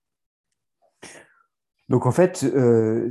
Donc 1.87 2.05
en 2.05 2.11
fait, 2.11 2.43
euh, 2.43 3.09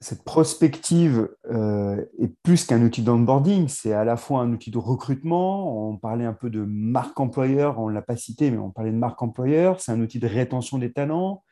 cette 0.00 0.22
prospective 0.22 1.28
euh, 1.50 2.04
est 2.18 2.32
plus 2.42 2.64
qu'un 2.64 2.82
outil 2.82 3.02
d'onboarding, 3.02 3.66
c'est 3.66 3.92
à 3.92 4.04
la 4.04 4.16
fois 4.16 4.42
un 4.42 4.52
outil 4.52 4.70
de 4.70 4.78
recrutement, 4.78 5.90
on 5.90 5.96
parlait 5.96 6.24
un 6.24 6.32
peu 6.32 6.50
de 6.50 6.64
marque 6.64 7.18
employeur, 7.18 7.80
on 7.80 7.88
ne 7.88 7.94
l'a 7.94 8.02
pas 8.02 8.16
cité, 8.16 8.50
mais 8.50 8.58
on 8.58 8.70
parlait 8.70 8.92
de 8.92 8.96
marque 8.96 9.20
employeur, 9.22 9.80
c'est 9.80 9.90
un 9.90 10.00
outil 10.00 10.20
de 10.20 10.28
rétention 10.28 10.78
des 10.78 10.92
talents, 10.92 11.42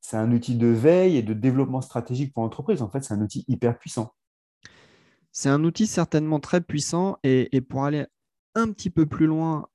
c'est 0.00 0.16
un 0.16 0.30
outil 0.30 0.54
de 0.54 0.68
veille 0.68 1.16
et 1.16 1.22
de 1.22 1.34
développement 1.34 1.80
stratégique 1.80 2.32
pour 2.32 2.44
l'entreprise. 2.44 2.80
En 2.80 2.90
fait, 2.90 3.02
c'est 3.02 3.14
un 3.14 3.20
outil 3.20 3.44
hyper 3.48 3.76
puissant. 3.78 4.14
C'est 5.32 5.48
un 5.48 5.62
outil 5.64 5.86
certainement 5.86 6.40
très 6.40 6.60
puissant 6.60 7.18
et, 7.24 7.60
pour 7.60 7.84
aller 7.84 8.06
un 8.54 8.70
petit 8.72 8.90
peu 8.90 9.06
plus 9.06 9.26
loin 9.26 9.68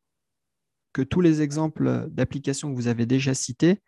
que 0.94 1.02
tous 1.02 1.22
les 1.22 1.42
exemples 1.42 2.08
d'applications 2.10 2.70
que 2.72 2.76
vous 2.76 2.88
avez 2.88 3.06
déjà 3.06 3.34
cités, 3.34 3.82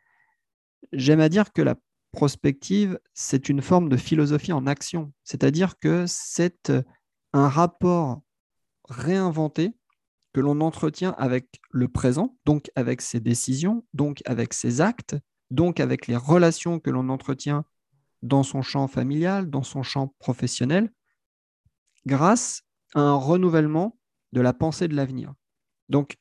j'aime 0.91 1.21
à 1.21 1.29
dire 1.29 1.53
que 1.53 1.61
la 1.61 1.75
prospective, 2.17 2.99
c'est 3.13 3.47
une 3.47 3.61
forme 3.61 3.89
de 3.89 3.95
philosophie 3.95 4.51
en 4.51 4.65
action. 4.65 5.13
C'est-à-dire 5.23 5.77
que 5.77 6.05
c'est 6.07 6.73
un 7.31 7.47
rapport 7.47 8.23
réinventé 8.89 9.77
que 10.33 10.39
l'on 10.39 10.59
entretient 10.61 11.13
avec 11.19 11.61
le 11.69 11.87
présent, 11.87 12.35
donc 12.43 12.71
avec 12.73 13.01
ses 13.01 13.19
décisions, 13.19 13.85
donc 13.93 14.23
avec 14.25 14.55
ses 14.55 14.81
actes, 14.81 15.15
donc 15.51 15.79
avec 15.79 16.07
les 16.07 16.15
relations 16.15 16.79
que 16.79 16.89
l'on 16.89 17.09
entretient 17.09 17.65
dans 18.23 18.41
son 18.41 18.63
champ 18.63 18.87
familial, 18.87 19.51
dans 19.51 19.61
son 19.61 19.83
champ 19.83 20.15
professionnel, 20.17 20.91
grâce 22.07 22.63
à 22.95 23.01
un 23.01 23.13
renouvellement 23.13 23.95
de 24.33 24.41
la 24.41 24.53
pensée 24.53 24.87
de 24.87 24.95
l'avenir. 24.95 25.35
Donc, 25.87 26.17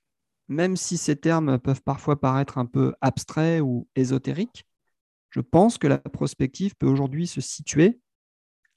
même 0.49 0.77
si 0.77 0.99
ces 0.99 1.17
termes 1.17 1.59
peuvent 1.59 1.83
parfois 1.83 2.21
paraître 2.21 2.59
un 2.59 2.67
peu 2.67 2.93
abstraits 3.01 3.63
ou 3.63 3.89
ésotériques, 3.97 4.67
je 5.37 5.42
pense 5.42 5.77
que 5.77 5.87
la 5.87 5.99
prospective 5.99 6.75
peut 6.77 6.87
aujourd'hui 6.87 7.27
se 7.27 7.42
situer 7.42 8.01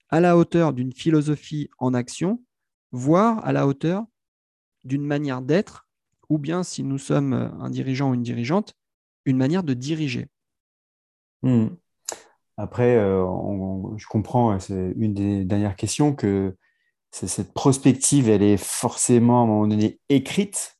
à 0.10 0.20
la 0.20 0.36
hauteur 0.36 0.74
d'une 0.74 0.92
philosophie 0.92 1.70
en 1.78 1.94
action, 1.94 2.44
voire 2.92 3.46
à 3.46 3.54
la 3.54 3.66
hauteur 3.66 4.04
d'une 4.84 5.06
manière 5.06 5.42
d'être, 5.42 5.88
ou 6.28 6.38
bien 6.38 6.64
si 6.64 6.84
nous 6.84 6.98
sommes 6.98 7.32
un 7.32 7.70
dirigeant 7.70 8.10
ou 8.10 8.14
une 8.14 8.24
dirigeante, 8.24 8.74
une 9.24 9.38
manière 9.38 9.64
de 9.64 9.74
diriger. 9.74 10.28
Hmm. 11.44 11.68
Après, 12.58 12.98
euh, 12.98 13.26
je 13.96 14.08
comprends, 14.08 14.60
c'est 14.60 14.94
une 14.98 15.14
des 15.14 15.46
dernières 15.46 15.78
questions, 15.78 16.14
que 16.14 16.58
cette 17.12 17.54
prospective, 17.54 18.28
elle 18.28 18.44
est 18.44 18.58
forcément 18.58 19.40
à 19.40 19.44
un 19.44 19.48
moment 19.48 19.68
donné 19.68 20.02
écrite. 20.10 20.78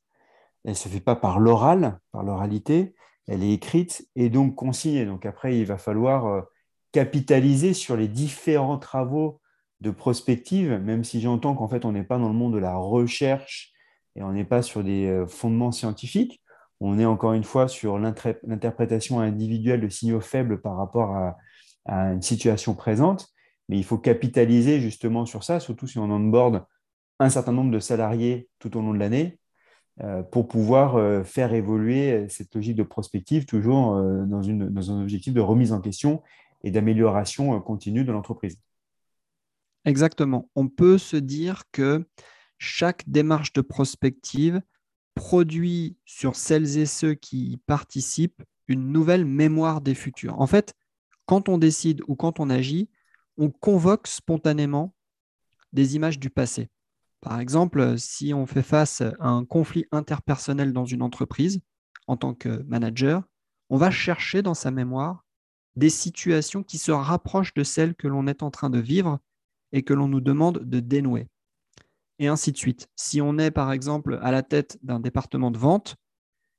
Elle 0.64 0.72
ne 0.72 0.76
se 0.76 0.90
fait 0.90 1.00
pas 1.00 1.16
par 1.16 1.40
l'oral, 1.40 2.00
par 2.12 2.22
l'oralité. 2.22 2.94
Elle 3.26 3.42
est 3.42 3.52
écrite 3.52 4.08
et 4.16 4.30
donc 4.30 4.54
consignée. 4.54 5.06
Donc 5.06 5.26
après, 5.26 5.58
il 5.58 5.66
va 5.66 5.78
falloir 5.78 6.26
euh, 6.26 6.42
capitaliser 6.92 7.74
sur 7.74 7.96
les 7.96 8.08
différents 8.08 8.78
travaux 8.78 9.40
de 9.80 9.90
prospective, 9.90 10.72
même 10.72 11.04
si 11.04 11.20
j'entends 11.20 11.54
qu'en 11.54 11.68
fait, 11.68 11.84
on 11.84 11.92
n'est 11.92 12.04
pas 12.04 12.18
dans 12.18 12.28
le 12.28 12.34
monde 12.34 12.54
de 12.54 12.58
la 12.58 12.76
recherche 12.76 13.72
et 14.16 14.22
on 14.22 14.32
n'est 14.32 14.44
pas 14.44 14.62
sur 14.62 14.84
des 14.84 15.06
euh, 15.06 15.26
fondements 15.26 15.72
scientifiques 15.72 16.40
on 16.80 16.98
est 16.98 17.04
encore 17.04 17.34
une 17.34 17.44
fois 17.44 17.68
sur 17.68 17.98
l'interprétation 17.98 19.20
individuelle 19.20 19.82
de 19.82 19.88
signaux 19.88 20.20
faibles 20.20 20.60
par 20.60 20.76
rapport 20.76 21.14
à, 21.14 21.36
une 21.86 22.22
situation 22.22 22.74
présente, 22.74 23.28
mais 23.68 23.76
il 23.76 23.84
faut 23.84 23.98
capitaliser 23.98 24.80
justement 24.80 25.26
sur 25.26 25.42
ça, 25.42 25.58
surtout 25.58 25.88
si 25.88 25.98
on 25.98 26.04
onboard 26.04 26.64
un 27.18 27.30
certain 27.30 27.52
nombre 27.52 27.72
de 27.72 27.80
salariés 27.80 28.48
tout 28.60 28.76
au 28.76 28.80
long 28.80 28.94
de 28.94 28.98
l'année. 28.98 29.39
Pour 30.30 30.48
pouvoir 30.48 31.24
faire 31.26 31.52
évoluer 31.52 32.28
cette 32.28 32.54
logique 32.54 32.76
de 32.76 32.82
prospective 32.82 33.44
toujours 33.44 33.96
dans 34.26 34.90
un 34.90 35.02
objectif 35.02 35.34
de 35.34 35.40
remise 35.40 35.72
en 35.72 35.80
question 35.80 36.22
et 36.62 36.70
d'amélioration 36.70 37.60
continue 37.60 38.04
de 38.04 38.12
l'entreprise. 38.12 38.58
Exactement. 39.84 40.48
On 40.54 40.68
peut 40.68 40.98
se 40.98 41.16
dire 41.16 41.64
que 41.72 42.06
chaque 42.58 43.08
démarche 43.08 43.52
de 43.52 43.60
prospective 43.62 44.60
produit 45.14 45.96
sur 46.04 46.36
celles 46.36 46.78
et 46.78 46.86
ceux 46.86 47.14
qui 47.14 47.52
y 47.52 47.56
participent 47.56 48.42
une 48.68 48.92
nouvelle 48.92 49.24
mémoire 49.24 49.80
des 49.80 49.94
futurs. 49.94 50.40
En 50.40 50.46
fait, 50.46 50.74
quand 51.26 51.48
on 51.48 51.58
décide 51.58 52.02
ou 52.08 52.14
quand 52.14 52.40
on 52.40 52.50
agit, 52.50 52.88
on 53.36 53.50
convoque 53.50 54.06
spontanément 54.06 54.94
des 55.72 55.96
images 55.96 56.18
du 56.18 56.30
passé. 56.30 56.68
Par 57.20 57.38
exemple, 57.38 57.98
si 57.98 58.32
on 58.32 58.46
fait 58.46 58.62
face 58.62 59.02
à 59.02 59.28
un 59.28 59.44
conflit 59.44 59.86
interpersonnel 59.92 60.72
dans 60.72 60.86
une 60.86 61.02
entreprise, 61.02 61.60
en 62.06 62.16
tant 62.16 62.34
que 62.34 62.62
manager, 62.62 63.22
on 63.68 63.76
va 63.76 63.90
chercher 63.90 64.42
dans 64.42 64.54
sa 64.54 64.70
mémoire 64.70 65.24
des 65.76 65.90
situations 65.90 66.62
qui 66.62 66.78
se 66.78 66.90
rapprochent 66.90 67.54
de 67.54 67.62
celles 67.62 67.94
que 67.94 68.08
l'on 68.08 68.26
est 68.26 68.42
en 68.42 68.50
train 68.50 68.70
de 68.70 68.80
vivre 68.80 69.20
et 69.72 69.82
que 69.82 69.94
l'on 69.94 70.08
nous 70.08 70.20
demande 70.20 70.58
de 70.58 70.80
dénouer. 70.80 71.28
Et 72.18 72.26
ainsi 72.26 72.52
de 72.52 72.56
suite. 72.56 72.88
Si 72.96 73.20
on 73.20 73.38
est 73.38 73.50
par 73.50 73.72
exemple 73.72 74.18
à 74.22 74.32
la 74.32 74.42
tête 74.42 74.78
d'un 74.82 75.00
département 75.00 75.50
de 75.50 75.58
vente 75.58 75.96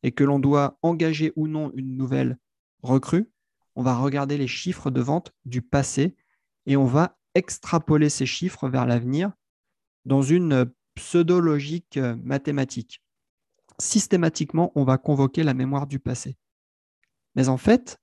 et 0.04 0.12
que 0.12 0.24
l'on 0.24 0.40
doit 0.40 0.80
engager 0.82 1.34
ou 1.36 1.48
non 1.48 1.72
une 1.76 1.98
nouvelle 1.98 2.38
recrue, 2.82 3.30
on 3.76 3.84
va 3.84 3.96
regarder 3.96 4.38
les 4.38 4.48
chiffres 4.48 4.92
de 4.92 5.02
vente 5.02 5.34
du 5.46 5.62
passé 5.62 6.16
et 6.66 6.78
on 6.78 6.86
va 6.86 7.18
extrapoler 7.36 8.10
ces 8.10 8.26
chiffres 8.26 8.70
vers 8.70 8.86
l'avenir 8.86 9.32
dans 10.06 10.22
une 10.22 10.72
pseudo-logique 10.96 11.98
mathématique. 11.98 13.02
Systématiquement, 13.80 14.72
on 14.76 14.84
va 14.84 14.98
convoquer 14.98 15.44
la 15.44 15.54
mémoire 15.54 15.88
du 15.88 16.00
passé. 16.00 16.38
Mais 17.36 17.50
en 17.50 17.58
fait, 17.58 17.98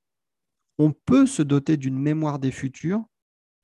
on 0.78 0.92
peut 0.92 1.26
se 1.26 1.42
doter 1.42 1.76
d'une 1.76 1.98
mémoire 1.98 2.38
des 2.38 2.50
futurs 2.50 3.04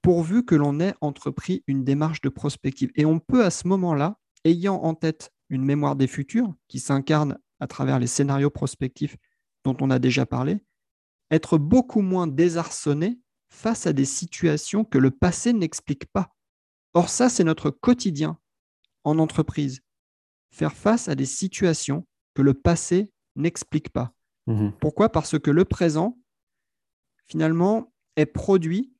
pourvu 0.03 0.45
que 0.45 0.55
l'on 0.55 0.81
ait 0.81 0.95
entrepris 1.01 1.65
une 1.67 1.85
démarche 1.85 2.21
de 2.21 2.29
prospective. 2.29 2.91
Et 2.95 3.07
on 3.07 3.19
peut 3.19 3.45
à 3.45 3.51
ce 3.51 3.67
moment-là, 3.69 4.19
ayant 4.45 4.77
en 4.77 4.95
tête 4.95 5.33
une 5.49 5.65
mémoire 5.65 5.97
des 5.97 6.07
futurs 6.07 6.53
qui 6.69 6.79
s'incarne 6.79 7.39
à 7.61 7.67
travers 7.67 7.99
les 7.99 8.07
scénarios 8.07 8.51
prospectifs 8.51 9.17
dont 9.65 9.77
on 9.81 9.91
a 9.91 9.99
déjà 9.99 10.27
parlé, 10.27 10.59
être 11.31 11.57
beaucoup 11.57 12.03
moins 12.03 12.27
désarçonné 12.27 13.19
face 13.49 13.87
à 13.87 13.93
des 13.93 14.05
situations 14.05 14.85
que 14.85 14.99
le 14.99 15.11
passé 15.11 15.53
n'explique 15.53 16.07
pas. 16.07 16.34
Or 16.95 17.09
ça, 17.09 17.29
c'est 17.29 17.45
notre 17.45 17.71
quotidien 17.71 18.39
en 19.03 19.19
entreprise. 19.19 19.81
Faire 20.51 20.75
face 20.75 21.09
à 21.09 21.17
des 21.17 21.27
situations 21.27 22.07
que 22.35 22.43
le 22.43 22.55
passé 22.55 23.13
n'explique 23.37 23.91
pas. 23.91 24.15
Mmh 24.47 24.71
Pourquoi? 24.81 25.11
Parce 25.11 25.39
que 25.39 25.51
le 25.51 25.65
présent, 25.65 26.19
finalement, 27.27 27.93
est 28.17 28.27
produit 28.27 28.93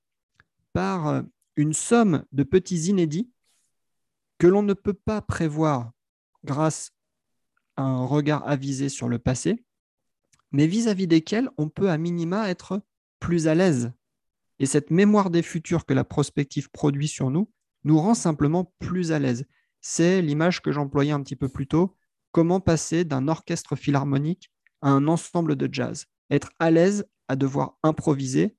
par 0.73 1.07
euh, 1.07 1.23
une 1.57 1.73
somme 1.73 2.25
de 2.33 2.43
petits 2.43 2.89
inédits 2.89 3.31
que 4.39 4.47
l'on 4.49 4.63
ne 4.63 4.75
peut 4.75 4.95
pas 4.95 5.23
prévoir 5.23 5.93
grâce 6.43 6.91
à 7.77 7.83
un 7.83 8.05
regard 8.05 8.47
avisé 8.49 8.89
sur 8.89 9.09
le 9.09 9.19
passé, 9.19 9.65
mais 10.51 10.67
vis-à-vis 10.67 11.07
desquels 11.07 11.49
on 11.57 11.69
peut 11.69 11.91
à 11.91 11.99
minima 11.99 12.49
être 12.51 12.83
plus 13.21 13.47
à 13.47 13.55
l'aise. 13.55 13.93
Et 14.59 14.67
cette 14.67 14.91
mémoire 14.91 15.31
des 15.31 15.43
futurs 15.43 15.87
que 15.87 15.95
la 15.95 16.05
prospective 16.05 16.71
produit 16.71 17.09
sur 17.09 17.31
nous 17.31 17.51
nous 17.85 17.99
rend 17.99 18.15
simplement 18.15 18.75
plus 18.79 19.13
à 19.13 19.19
l'aise. 19.19 19.47
C'est 19.81 20.23
l'image 20.23 20.63
que 20.63 20.73
j'employais 20.73 21.13
un 21.13 21.23
petit 21.23 21.37
peu 21.37 21.49
plus 21.49 21.67
tôt, 21.67 21.97
comment 22.33 22.61
passer 22.61 23.05
d'un 23.05 23.29
orchestre 23.29 23.77
philharmonique 23.77 24.51
à 24.81 24.89
un 24.89 25.07
ensemble 25.09 25.57
de 25.57 25.69
jazz? 25.71 26.07
Être 26.31 26.51
à 26.59 26.71
l'aise 26.71 27.07
à 27.29 27.37
devoir 27.37 27.79
improviser 27.83 28.57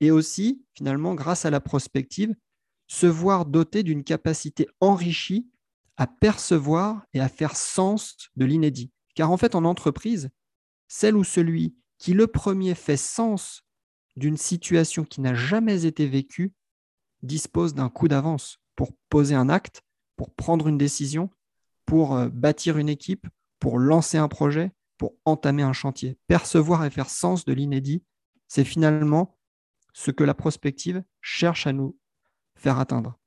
et 0.00 0.10
aussi, 0.10 0.64
finalement, 0.74 1.14
grâce 1.14 1.44
à 1.44 1.50
la 1.50 1.60
prospective, 1.60 2.34
se 2.86 3.06
voir 3.06 3.44
doté 3.44 3.82
d'une 3.82 4.04
capacité 4.04 4.66
enrichie 4.80 5.50
à 5.96 6.06
percevoir 6.06 7.04
et 7.12 7.20
à 7.20 7.28
faire 7.28 7.56
sens 7.56 8.30
de 8.36 8.44
l'inédit. 8.44 8.92
Car 9.14 9.30
en 9.32 9.36
fait, 9.36 9.56
en 9.56 9.64
entreprise, 9.64 10.30
celle 10.86 11.16
ou 11.16 11.24
celui 11.24 11.76
qui 11.98 12.14
le 12.14 12.28
premier 12.28 12.74
fait 12.74 12.96
sens 12.96 13.64
d'une 14.16 14.36
situation 14.36 15.04
qui 15.04 15.20
n'a 15.20 15.34
jamais 15.34 15.84
été 15.84 16.06
vécue 16.06 16.54
dispose 17.22 17.74
d'un 17.74 17.88
coup 17.88 18.06
d'avance 18.06 18.60
pour 18.78 18.92
poser 19.08 19.34
un 19.34 19.48
acte, 19.48 19.82
pour 20.14 20.30
prendre 20.30 20.68
une 20.68 20.78
décision, 20.78 21.30
pour 21.84 22.14
euh, 22.14 22.28
bâtir 22.28 22.78
une 22.78 22.88
équipe, 22.88 23.26
pour 23.58 23.80
lancer 23.80 24.18
un 24.18 24.28
projet, 24.28 24.70
pour 24.98 25.14
entamer 25.24 25.64
un 25.64 25.72
chantier. 25.72 26.16
Percevoir 26.28 26.84
et 26.84 26.90
faire 26.90 27.10
sens 27.10 27.44
de 27.44 27.52
l'inédit, 27.52 28.04
c'est 28.46 28.62
finalement 28.62 29.36
ce 29.92 30.12
que 30.12 30.22
la 30.22 30.32
prospective 30.32 31.02
cherche 31.20 31.66
à 31.66 31.72
nous 31.72 31.98
faire 32.54 32.78
atteindre. 32.78 33.18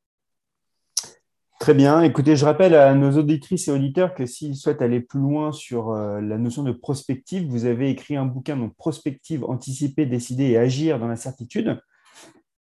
Très 1.60 1.74
bien. 1.74 2.02
Écoutez, 2.02 2.38
je 2.38 2.46
rappelle 2.46 2.74
à 2.74 2.96
nos 2.96 3.18
auditrices 3.18 3.68
et 3.68 3.72
auditeurs 3.72 4.16
que 4.16 4.26
s'ils 4.26 4.56
souhaitent 4.56 4.82
aller 4.82 5.02
plus 5.02 5.20
loin 5.20 5.52
sur 5.52 5.92
euh, 5.92 6.22
la 6.22 6.38
notion 6.38 6.64
de 6.64 6.72
prospective, 6.72 7.46
vous 7.46 7.66
avez 7.66 7.90
écrit 7.90 8.16
un 8.16 8.26
bouquin, 8.26 8.56
donc 8.56 8.74
Prospective, 8.78 9.44
anticiper, 9.44 10.06
décider 10.06 10.46
et 10.46 10.58
agir 10.58 10.98
dans 10.98 11.08
l'incertitude, 11.08 11.82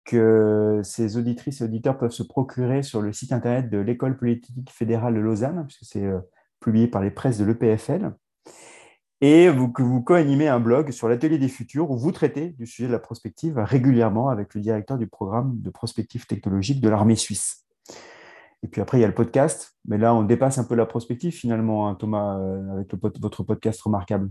que 0.06 0.82
ces 0.84 1.18
auditrices 1.18 1.62
et 1.62 1.64
auditeurs 1.64 1.98
peuvent 1.98 2.12
se 2.12 2.24
procurer 2.24 2.84
sur 2.84 3.02
le 3.02 3.14
site 3.14 3.32
internet 3.32 3.70
de 3.70 3.78
l'École 3.78 4.18
politique 4.18 4.70
fédérale 4.70 5.16
de 5.16 5.20
Lausanne, 5.20 5.66
puisque 5.68 5.86
c'est 5.86 6.06
euh, 6.06 6.20
publié 6.60 6.88
par 6.88 7.02
les 7.02 7.12
presses 7.12 7.38
de 7.38 7.46
l'EPFL 7.46 8.12
et 9.26 9.48
vous, 9.48 9.72
que 9.72 9.82
vous 9.82 10.02
co-animez 10.02 10.50
un 10.50 10.60
blog 10.60 10.92
sur 10.92 11.08
l'Atelier 11.08 11.38
des 11.38 11.48
Futurs 11.48 11.90
où 11.90 11.98
vous 11.98 12.12
traitez 12.12 12.50
du 12.50 12.68
sujet 12.68 12.88
de 12.88 12.92
la 12.92 13.00
prospective 13.00 13.58
régulièrement 13.58 14.28
avec 14.28 14.54
le 14.54 14.60
directeur 14.60 14.98
du 14.98 15.08
programme 15.08 15.62
de 15.62 15.70
prospective 15.70 16.26
technologique 16.26 16.82
de 16.82 16.90
l'armée 16.90 17.16
suisse. 17.16 17.66
Et 18.64 18.68
puis 18.68 18.82
après, 18.82 18.98
il 18.98 19.02
y 19.02 19.06
a 19.06 19.08
le 19.08 19.14
podcast, 19.14 19.78
mais 19.86 19.98
là, 19.98 20.14
on 20.14 20.24
dépasse 20.24 20.58
un 20.58 20.66
peu 20.66 20.76
la 20.76 20.86
prospective 20.86 21.32
finalement, 21.32 21.88
hein, 21.88 21.96
Thomas, 21.96 22.38
euh, 22.38 22.74
avec 22.74 22.94
votre 22.94 23.44
podcast 23.44 23.82
remarquable. 23.84 24.30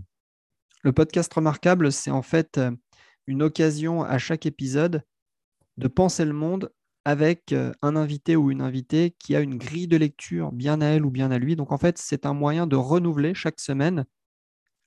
Le 0.83 0.91
podcast 0.91 1.33
remarquable, 1.33 1.91
c'est 1.91 2.11
en 2.11 2.21
fait 2.21 2.59
euh, 2.59 2.69
une 3.25 3.41
occasion 3.41 4.03
à 4.03 4.19
chaque 4.19 4.45
épisode 4.45 5.01
de 5.77 5.87
penser 5.87 6.25
le 6.25 6.33
monde 6.33 6.71
avec 7.05 7.51
euh, 7.51 7.71
un 7.81 7.95
invité 7.95 8.35
ou 8.35 8.51
une 8.51 8.61
invitée 8.61 9.15
qui 9.19 9.35
a 9.35 9.41
une 9.41 9.57
grille 9.57 9.87
de 9.87 9.97
lecture 9.97 10.51
bien 10.51 10.81
à 10.81 10.87
elle 10.87 11.05
ou 11.05 11.11
bien 11.11 11.31
à 11.31 11.37
lui. 11.37 11.55
Donc 11.55 11.71
en 11.71 11.77
fait, 11.77 11.97
c'est 11.97 12.25
un 12.25 12.33
moyen 12.33 12.67
de 12.67 12.75
renouveler 12.75 13.33
chaque 13.33 13.59
semaine 13.59 14.05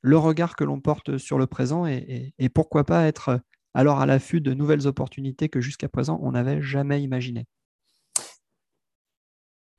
le 0.03 0.19
regard 0.19 0.57
que 0.57 0.65
l'on 0.65 0.81
porte 0.81 1.19
sur 1.19 1.39
le 1.39 1.47
présent 1.47 1.85
et, 1.87 2.33
pourquoi 2.55 2.85
pas 2.85 3.07
être 3.07 3.41
alors 3.75 4.01
à 4.01 4.07
l'affût 4.07 4.41
de 4.41 4.55
nouvelles 4.55 4.87
opportunités 4.87 5.49
que 5.49 5.61
jusqu'à 5.61 5.89
présent 5.89 6.21
on 6.23 6.33
n'avait 6.33 6.63
jamais 6.63 7.03
imaginées. 7.03 7.47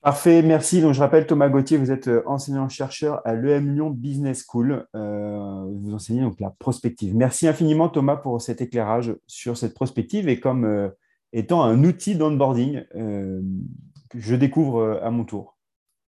Parfait, 0.02 0.42
merci. 0.42 0.82
Donc, 0.82 0.94
je 0.94 1.00
rappelle 1.00 1.26
Thomas 1.26 1.50
Gauthier, 1.50 1.78
vous 1.78 1.92
êtes 1.92 2.08
euh, 2.08 2.22
enseignant-chercheur 2.28 3.22
à 3.26 3.34
l'EM 3.34 3.74
Lyon 3.74 3.90
Business 3.90 4.46
School. 4.48 4.86
Euh, 4.96 5.66
vous 5.82 5.94
enseignez 5.94 6.22
donc 6.22 6.40
la 6.40 6.52
prospective. 6.52 7.16
Merci 7.16 7.48
infiniment 7.48 7.90
Thomas 7.90 8.16
pour 8.16 8.42
cet 8.42 8.62
éclairage 8.62 9.16
sur 9.26 9.58
cette 9.58 9.74
prospective 9.74 10.30
et 10.30 10.40
comme 10.40 10.66
euh, 10.66 10.90
étant 11.34 11.64
un 11.64 11.84
outil 11.84 12.16
d'onboarding 12.16 12.86
que 12.94 14.20
je 14.20 14.36
découvre 14.36 15.02
à 15.04 15.12
mon 15.12 15.26
tour. 15.26 15.58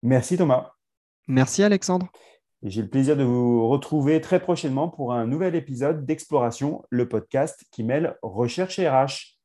Merci 0.02 0.36
Thomas. 0.36 0.72
Merci 1.28 1.62
Alexandre. 1.62 2.08
J'ai 2.62 2.82
le 2.82 2.88
plaisir 2.88 3.16
de 3.16 3.22
vous 3.22 3.68
retrouver 3.68 4.20
très 4.20 4.40
prochainement 4.40 4.88
pour 4.88 5.14
un 5.14 5.26
nouvel 5.26 5.54
épisode 5.54 6.04
d'Exploration, 6.04 6.82
le 6.90 7.08
podcast 7.08 7.64
qui 7.70 7.84
mêle 7.84 8.16
recherche 8.22 8.78
et 8.78 8.88
RH. 8.88 9.37